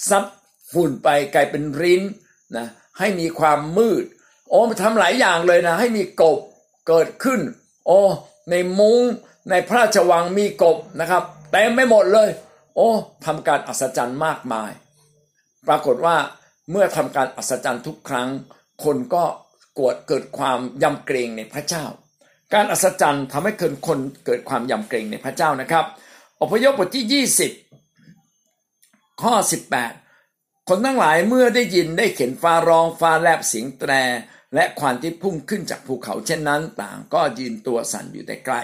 [0.09, 0.23] ซับ
[0.71, 2.01] ฝุ่นไปกลายเป็นริ้น
[2.57, 2.67] นะ
[2.99, 4.03] ให้มีความมืด
[4.49, 6.39] โอ้ทำหลายอย่างเลยนะ ให้มีกบ
[6.87, 7.41] เกิดขึ้น
[7.87, 7.99] โอ้
[8.51, 9.01] ในมุง้ง
[9.49, 12.29] ในพระราชวังมีกบนะครับเต็มไม่หมดเลย
[12.75, 12.89] โอ้
[13.25, 14.71] ทำการอัศจรรย์มากมาย
[15.67, 16.17] ปรากฏว่า
[16.71, 18.29] เมื่อทำการอัศจรรย์ทุกครั้ง
[18.83, 19.23] คนก็
[19.77, 21.85] กวดเกิดความยำเกรงในพระเจ้า
[22.53, 25.85] การอัศจรรย์ทำให้เกิดคนเกิดความยำเกรงในพระเจ้านะครับ
[26.41, 27.25] อพยพบทที่
[28.17, 29.33] 20 ข้อ
[30.01, 33.91] 18 คนทั้งหลายเมื่อได้ยินได้เข็นฟ้าร้องฟ้าแลบเสียงแตร
[34.55, 38.55] และควันที่พุ่งขึ้นจากภูเขาเช่นนั้น ต่างก็ยืนตัวสั่นอยู่แต่ไกล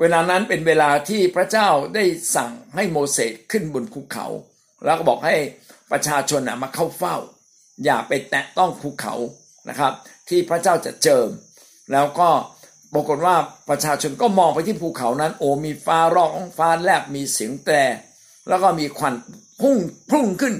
[0.00, 2.04] เวลานั้นเป็นเวลาที่พระเจ้าได้
[2.36, 4.26] สั่งให้โมเสสขึ้นบนภูเขา
[4.84, 5.36] แล้วก็บอกให้
[5.92, 7.16] ประชาชนมาเข้าเฝ้า
[7.84, 9.14] อย่าไปแตะต้องภูเขา
[9.68, 9.92] นะครับ
[10.28, 11.28] ที่พระเจ้าจะเจิม
[11.92, 12.30] แล้วก็
[12.94, 13.36] ปรากฏว่า
[13.68, 17.74] ประชาชนก็มองไปที่ภูเขานั้น โอ้มีฟ้าร้องฟ้าแลบมีเสียงแตร
[18.48, 19.14] แล้วก็มีควัน
[19.60, 19.76] พุ่ง
[20.10, 20.54] พุ่งขึ้น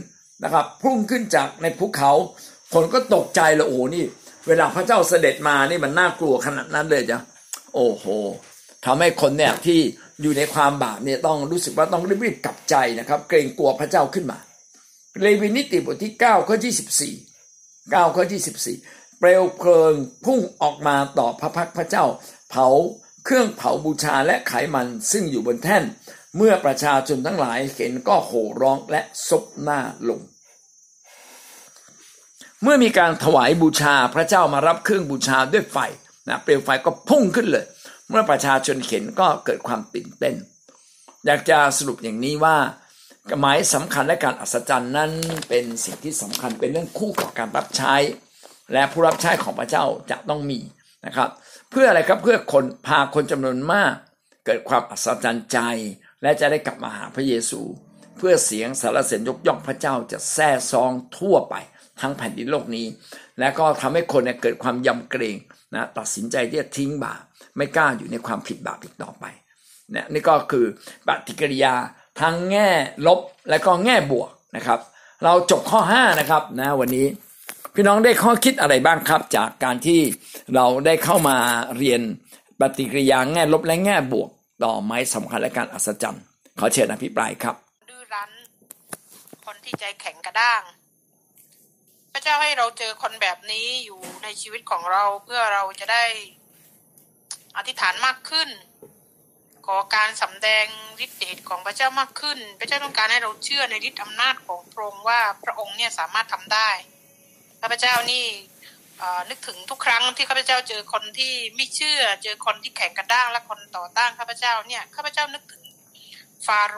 [0.45, 2.13] นะครับ พุ่งขึ้นจากในภูเขา
[2.73, 4.05] คนก็ตกใจเลยโอ้นี่
[4.49, 7.21] เวลาพระเจ้าเสด็จมานี่มันน่ากลัวขนาดนั้นเลยจ้ะ
[7.75, 8.05] โอ้โห
[8.85, 9.81] ทำให้คนเนี่ยที่
[10.23, 14.39] อยู่ในความบาปเนี่ยต้องรู้สึกว่าต้องรีบๆกลับใจนะครับ เกรงกลัวพระเจ้าขึ้นมา
[15.23, 16.57] เลวีนิติบทที่9ข้อ
[17.21, 18.25] 24 9ข้อ
[18.65, 19.95] 24 เปลวเพลิง
[20.25, 22.05] พุ่งออกมาต่อพระพักพระเจ้า
[22.51, 22.67] เผา
[23.25, 25.85] เครื่องเผาบูชาและไขมันซึ่งอยู่บนแท่น
[26.37, 30.21] เมื่อประชาชนทั้งหลายเห็นก็โห่ร้องและซบหน้าลง
[32.63, 35.79] เมื่อมีการถวายบูชาพระเจ้ามารับเครื่องบูชาด้วยไฟ
[36.29, 37.65] นะเปลวไฟก็พุ่งขึ้นเลย
[38.11, 40.35] เมื่อประชาชนเห็นก็เกิดความตื่นเต้น
[41.27, 42.57] อยากจะสรุปอย่างนี้ว่า
[43.41, 45.11] หมายสำคัญและการอัศจรรย์นั้น
[45.49, 47.95] เป็นสิ่งที่สำคัญเป็นเรื่องคู่กับการรับใช้
[48.73, 50.61] และผู้รับใช้ของพระเจ้าจะต้องมี
[51.07, 51.29] นะครับ
[51.71, 53.95] เพื่ออะไรครับเพื่อคนพาคนจำนวนมาก
[54.47, 55.59] เกิดความอัศจรรย์ใจ
[56.23, 57.61] และจะได้กลับมาหาพระเยซู
[58.17, 61.55] เพื่อเสียงสารเสริญยกย่องพระเจ้าจะแซ่ซองทั่วไป
[62.01, 62.87] ทั้งแผ่นดินโลกนี้
[63.39, 65.37] และก็ทำให้คนเกิดความยำเกรง
[65.75, 67.23] นะตัดสินใจที่จะทิ้งบาป
[67.57, 69.25] ไม่กล้าอยู่ในความผิดบาปอีกต่อไป
[69.91, 70.67] เนี่ยนี่ก็คือ
[71.07, 71.75] ปฏิกิริยา
[72.21, 72.69] ทั้งแง่
[73.07, 74.81] ลบและก็แง่บวกนะครับ
[75.25, 77.07] เราจบข้อ 5 นะครับนะวันนี้
[77.75, 80.01] พี่น้องได้ข้อคิดอะไรบ้างครับ จากการที่
[80.55, 81.37] เราได้เข้ามา
[81.77, 82.01] เรียน
[82.61, 84.31] ปฏิกิริยาแง่ลบและแง่บวก
[84.65, 86.25] ต่อไม้สำคัญและการอัศจรรย์
[86.59, 87.55] ขอเชิญอภิปรายครับ
[87.89, 88.31] ดื้อรั้น
[89.47, 90.63] คนที่ใจแข็งกระด้าง
[92.13, 96.05] พระเจ้าให้เราเจอคนแบบนี้อยู่ในชีวิตของเราเพื่อเราจะได้
[97.57, 98.49] อธิษฐานมากขึ้น
[99.67, 100.67] ขอการสำแดง
[101.05, 106.71] ฤทธิ์เดชของพระเจ้ามากขึ้น พระเจ้าต้องการให้เราเชื่อในฤทธิ์อำนาจของพระองค์ว่าพระองค์เนี่ยสามารถทำได้
[107.61, 108.25] ข้าพเจ้านี่
[109.31, 115.65] นึกถึงทุกครั้งที่ข้าพเจ้าเจอคนที่ไม่เชื่อ เจอคนที่แข็งกระด้างและคนต่อต้านข้าพเจ้าเนี่ยข้าพเจ้านึกถึง
[116.47, 116.77] ฟาโร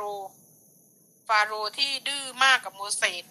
[1.29, 3.25] ฟาโรที่ดื้อมากกับโมเสส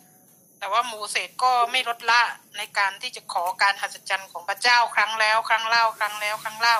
[0.60, 2.22] แต่ว่าโมเสสก็ไม่ลดละ
[2.58, 6.78] ในการที่จะขอการหัศจรรย์ของพระเจ้าครั้งแล้ว ครั้งเล่า ครั้งแล้ว ครั้งเล่า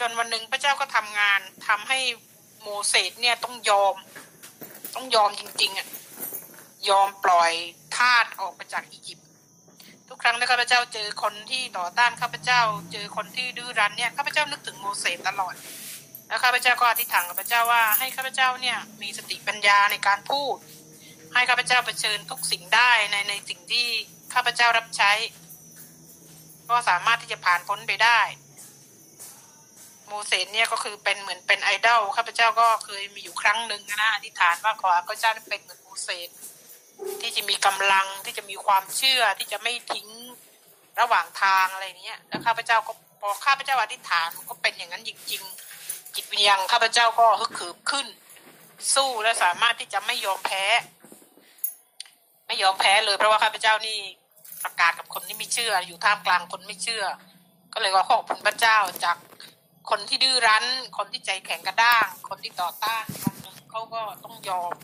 [0.00, 1.98] จนวันหนึ่งพระเจ้าก็ทำงานทำให้
[2.62, 3.94] โมเสสเนี่ยต้องยอม
[4.94, 5.88] ต้องยอมจริงๆอะ
[6.88, 7.52] ยอมปล่อย
[7.96, 9.21] ทาสออกไปจากอียิปต์
[10.14, 12.60] ทุกครั้งที่ข้าพเจ้าเจอคนที่ต่อต้านข้าพเจ้า
[12.92, 15.54] เจอคนที่ดื้อรั้นเนี่ยข้าพเจ้านึกถึงโมเสสตลอด
[16.28, 20.56] แล้วข้าพเจ้าก็อธิษฐานกับพระเจ้าว่าให้ข้าพเจ้าเนี่ยมีสติปัญญาในการพูด
[21.34, 23.86] ให้ข้าพเจ้าเผชิญทุกสิ่งได้ในในสิ่งที่
[24.34, 25.12] ข้าพเจ้ารับใช้
[26.68, 28.20] ก็สามารถที่จะผ่านพ้นไปได้
[30.08, 36.28] โมเสสเนี่ยก็คือเป็นเหมือนเป็นไอดอลข้าพเจ้าก็เคยมีอยู่ครั้งหนึ่งนะอธิษฐานว่าขอพระเจ้าเป็นเหมือนโมเสส
[37.20, 40.08] ที่จะมีกำลังที่จะมีความเชื่อที่จะไม่ทิ้ง
[41.00, 45.42] ระหว่างทางอะไรเนี้ยแล้วข้าพเจ้าก็พอข้าพเจ้าอธิษฐานก็เป็นอย่างนั้นจริง
[45.78, 48.06] ๆ จิตวิญญาณข้าพเจ้าก็ฮึกขืบขึ้น
[48.94, 50.64] สู้และสามารถที่จะไม่ยอมแพ้
[52.46, 53.98] ไม่ยอมแพ้เลยเพราะว่าข้าพเจ้านี่
[54.64, 57.04] ประกาศกับคนที่ไม่เชื่อ อยู่ท่ามกลางคนไม่เชื่อ
[57.72, 59.16] ก็เลยว่าขอบคุณพระเจ้าจาก
[59.90, 60.64] คนที่ดื้อรั้น
[60.98, 63.04] คนที่ใจแข็งกระด้าง คนที่ต่อต้าน
[63.70, 64.74] เขาก็ต้องยอม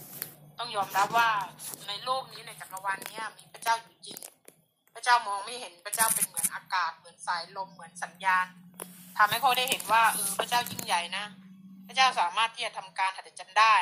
[0.59, 1.31] ต้องยอมรับว่า
[1.89, 4.19] ในโลกนี้ในจักรวาลนี้มีพระเจ้าอยู่จริง
[4.95, 8.47] พระเจ้ามองไม่เห็นพระเจ้าเป็นเหมือนอากาศเหมือนสายลมเหมือนสัญญาณ
[9.19, 11.25] ทำให้เขาได้เห็นว่าเออพระเจ้ายิ่งใหญ่นะ
[11.87, 13.75] พระเจ้าสามารถที่จะทำการหัตถจันได้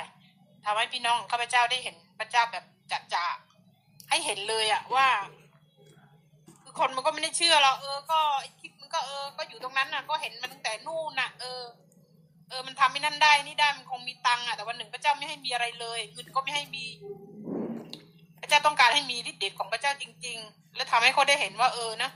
[0.65, 3.27] ทำให้พี่น้องข้าพเจ้าได้เห็นพระเจ้าแบบจัดจ่า
[4.09, 5.07] ให้เห็นเลยอะว่า
[6.63, 8.21] คือคนมันก็ไม่ได้เชื่อเราเออ ก็
[8.61, 11.63] คิดมันก็เออ ก็อยู่ตรงนั้นน่ะ ก็เห็นมันตั้งแต่นู่นน่ะ เออ
[12.49, 16.85] เออมันทำไม่นั่นได้นี่ได้มันคงมีตังค์อะแต่วันหนึ่งพระเจ้าไม่ให้มีอะไรเลยเงินก็ไม่ให้มี
[18.41, 22.11] พระเจ้าต้องการให้มีฤทธิ์เดชของพระเจ้าจริง ๆ และทำให้เขาได้เห็นว่าเออนะ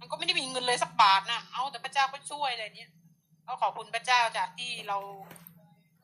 [0.00, 2.90] มันก็ไม่ได้มีเงินเลยสักบาทนะเอาแต่พระเจ้าก็ช่วยอะไรเนี้ย
[3.46, 4.98] ก็ขอบคุณพระเจ้าจากที่เรา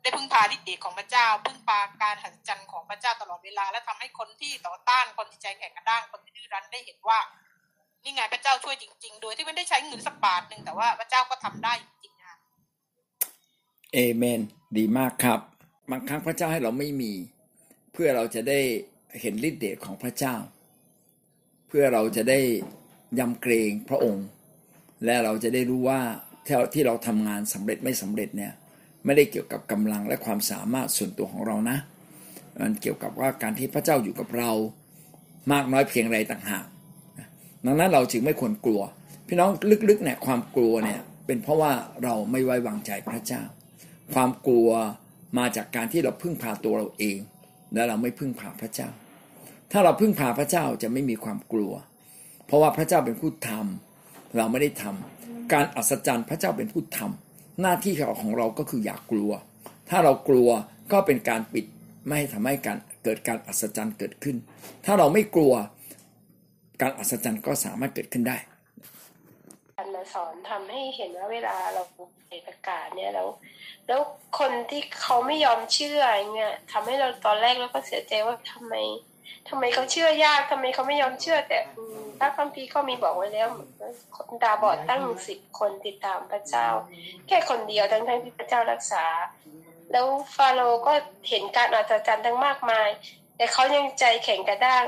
[0.03, 7.19] ได้พึ่งพาฤทธิ์เดชของพระเจ้า พึ่งพาการหัศจรรย์ของพระเจ้าตลอดเวลา และทำให้คนที่ต่อต้านคนที่ใจแข็งกระด้างคนที่ดื้อรั้นได้เห็นว่า
[8.03, 12.12] นี่ไงพระเจ้าช่วยจริง ๆ โดยที่ไม่ได้ใช้เงินสักบาทหนึ่งแต่ว่าพระเจ้าก็ทำได้จริง
[13.93, 14.41] เอเมน
[14.79, 15.41] ดีมากครับ
[15.91, 17.13] บางครั้งพระเจ้าให้เราไม่มี
[17.93, 18.61] เพื่อเราจะได้
[19.21, 20.37] เห็นฤทธิ์เดชของพระเจ้า
[21.69, 22.41] เพื่อเราจะได้
[23.19, 24.27] ยำเกรงพระองค์
[25.05, 26.01] และเราจะได้รู้ว่า
[26.47, 28.53] ที่ที่เราทำงานสำเร็จไม่สำเร็จเนี่ย
[29.05, 31.79] ไม่ได้เกี่ยวกับกำลังและความสามารถส่วนตัวของเรานะ
[32.61, 34.51] มันเกี่ยวกับว่าการที่พระเจ้าอยู่กับเรา
[35.53, 36.67] มากน้อยเพียงไรต่างหาก
[37.67, 38.83] ดังนั้นเราจึงไม่ควรกลัว
[39.27, 39.51] พี่น้อง
[39.89, 41.73] ลึกๆเนี่ยความกลัวเนี่ยเป็นเพราะว่า
[42.05, 43.43] เราไม่ไว้วางใจพระเจ้า
[44.15, 44.71] ความกลัว
[45.39, 47.19] มาจากการที่เราพึ่งพาตัวเราเอง
[47.75, 48.89] และเราไม่พึ่งพาพระเจ้า
[49.73, 51.73] ถ้าเราพึ่งพาพระเจ้าจะไม่มีความกลัว
[52.47, 59.31] เพราะว่าพระเจ้าเป็นผู้ทำเราไม่ได้ทำการอัศจรรย์พระเจ้าเป็นผู้ทำหน้าที่ของเราก็คืออยากกลัว
[59.89, 60.49] ถ้าเรากลัว
[60.93, 61.65] ก็เป็นการปิด
[62.07, 64.37] ไม่ให้ทำให้การเกิดการอัศจรรย์เกิดขึ้น
[64.85, 65.53] ถ้าเราไม่กลัว
[66.83, 68.37] การอัศจรรย์ก็สามารถเกิดขึ้นได้
[70.15, 71.83] สอนทำให้เห็นว่าเวลาเรา
[72.29, 73.29] ไปประกาศเนี่ยแล้ว
[73.89, 74.01] แล้ว
[74.39, 78.75] คนที่เขาไม่ยอมเชื่ออย่างเงี้ยทำให้เราตอนแรกเราก็เสียใจว่าทำไม
[79.49, 81.59] ทำไมเขาเชื่อยากทำไมเขาไม่ยอมเชื่อ แต่
[82.19, 83.49] พระคัมภีร์ก็มีบอกไว้แล้ว
[84.17, 86.67] คนตาบอดตั้งสิบคนติดตามพระเจ้า
[87.29, 89.05] แค่คนเดียวทั้งทั้งที่พระเจ้ารักษา
[89.93, 90.93] แล้วฟาโรก็
[91.29, 92.89] เห็นการอัศจรรย์ทั้งมากมาย
[93.37, 94.85] แต่เขายังใจแข็งกระด้าง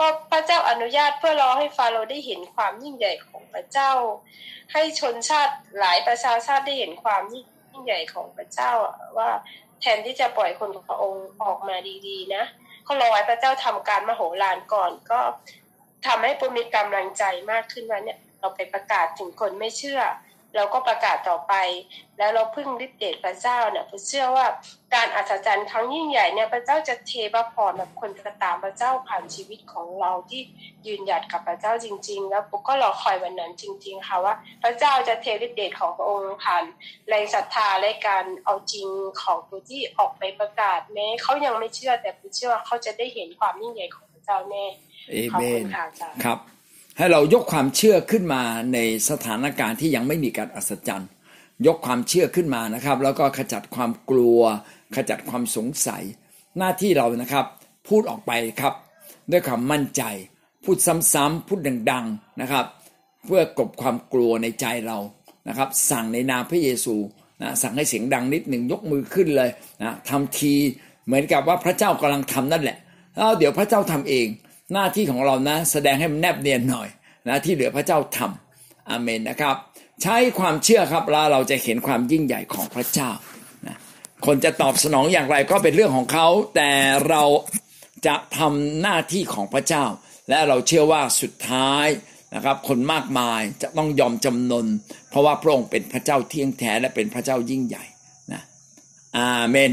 [0.00, 3.92] พราะพระเจ้าอนุญาตเพื่อรอให้ฟาโรห์ได้เห็นความยิ่งใหญ่ของพระเจ้า
[4.72, 8.72] ให้ชนชาติหลายประชาชาติได้เห็นความยิ่งใหญ่ของพระเจ้า
[9.18, 9.30] ว่า
[9.80, 11.76] แทนที่จะปล่อยคนของพระองค์ออกมา
[12.06, 12.44] ดีๆนะ
[12.86, 15.20] ก็รอให้พระเจ้าทำการมโหฬารก่อนก็
[16.06, 20.00] ทำให้ปุมีกำลังใจมากขึ้นว่าเนี่ยเราไปประกาศถึงคนไม่เชื่อ
[20.58, 21.54] เราก็ประกาศต่อไป
[22.18, 24.46] แล้วเราพึ่งฤทธิเดชพระเจ้าเนี่ยผมเชื่อว่า
[24.94, 30.42] การอัศจรรย์ครั้งยิ่งใหญ่เนี่ยพระเจ้าจะเทพระพรแบบคนจะตามพระเจ้าผ่านชีวิตของเราที่
[30.86, 36.64] ยืนหยัดกับพระเจ้าจริง ๆ แล้วปุ๊กก็รอคอยวันนั้นจริง ๆ ค่ะว่า พระเจ้าจะเทฤทธิเดชของพระองค์ผ่าน
[37.08, 38.88] แรงศรัทธาและการเอาจริง
[39.22, 44.64] ของผู้ที่ออกไปประกาศแม้เขายังไม่เชื่อแต่ผมเชื่อว่าเขาจะได้เห็นความยิ่งใหญ่ของพระเจ้าแน่
[45.10, 46.57] เอขอบเมคุนณค่ะอาจารย์ครับ
[46.98, 48.42] ให้เรายกความเชื่อขึ้นมา
[48.74, 48.78] ใน
[49.10, 51.10] สถานการณ์ที่ยังไม่มีการอัศจรรย์
[51.66, 54.40] ยกความเชื่อขึ้นมานะครับ แล้วก็ขจัดความกลัว
[54.96, 56.02] ขจัดความสงสัย
[56.58, 57.46] หน้าที่เรานะครับ
[57.88, 58.74] พูดออกไปครับ
[59.30, 60.02] ด้วยความมั่นใจ
[60.64, 60.76] พูด
[61.12, 61.58] ซ้ำๆพูด
[61.90, 62.64] ดัง ๆนะครับ
[63.24, 64.98] เพื่อกลบความกลัวในใจเรา
[65.48, 66.94] นะครับ สั่งในนามพระเยซู
[67.42, 69.50] นะสั่งให้เสียงดังนิดหนึ่งยกมือขึ้นเลย
[69.82, 70.54] นะทำที
[71.06, 72.78] เหมือนกับว่าพระเจ้ากำลังทำนั่นแหละ
[73.16, 74.26] แล้วเดี๋ยวพระเจ้าทำเอง
[74.72, 76.88] หน้าที่ของเรานะแสดงให้มันแนบเนียนหน่อย
[77.28, 79.56] นะที่เหลือพระเจ้าทำอเมนนะครับ
[80.02, 83.10] ใช้ความเชื่อครับแล้วเราจะเห็นความยิ่งใหญ่ของพระเจ้า
[83.66, 83.76] นะ
[84.26, 86.72] คนจะตอบสนองอย่างไรก็เป็นเรื่องของเขา แต่
[87.08, 87.24] เรา
[88.06, 89.84] จะทำหน้าที่ของพระเจ้า
[90.28, 91.86] และเราเชื่อว่าสุดท้าย
[92.34, 94.66] นะครับ คนมากมายจะต้องยอมจำนน
[95.10, 97.84] เพราะว่าพระองค์เป็นพระเจ้าเที่ยงแท้และเป็นพระเจ้ายิ่งใหญ่
[98.32, 98.42] นะ
[99.18, 99.70] อาเมน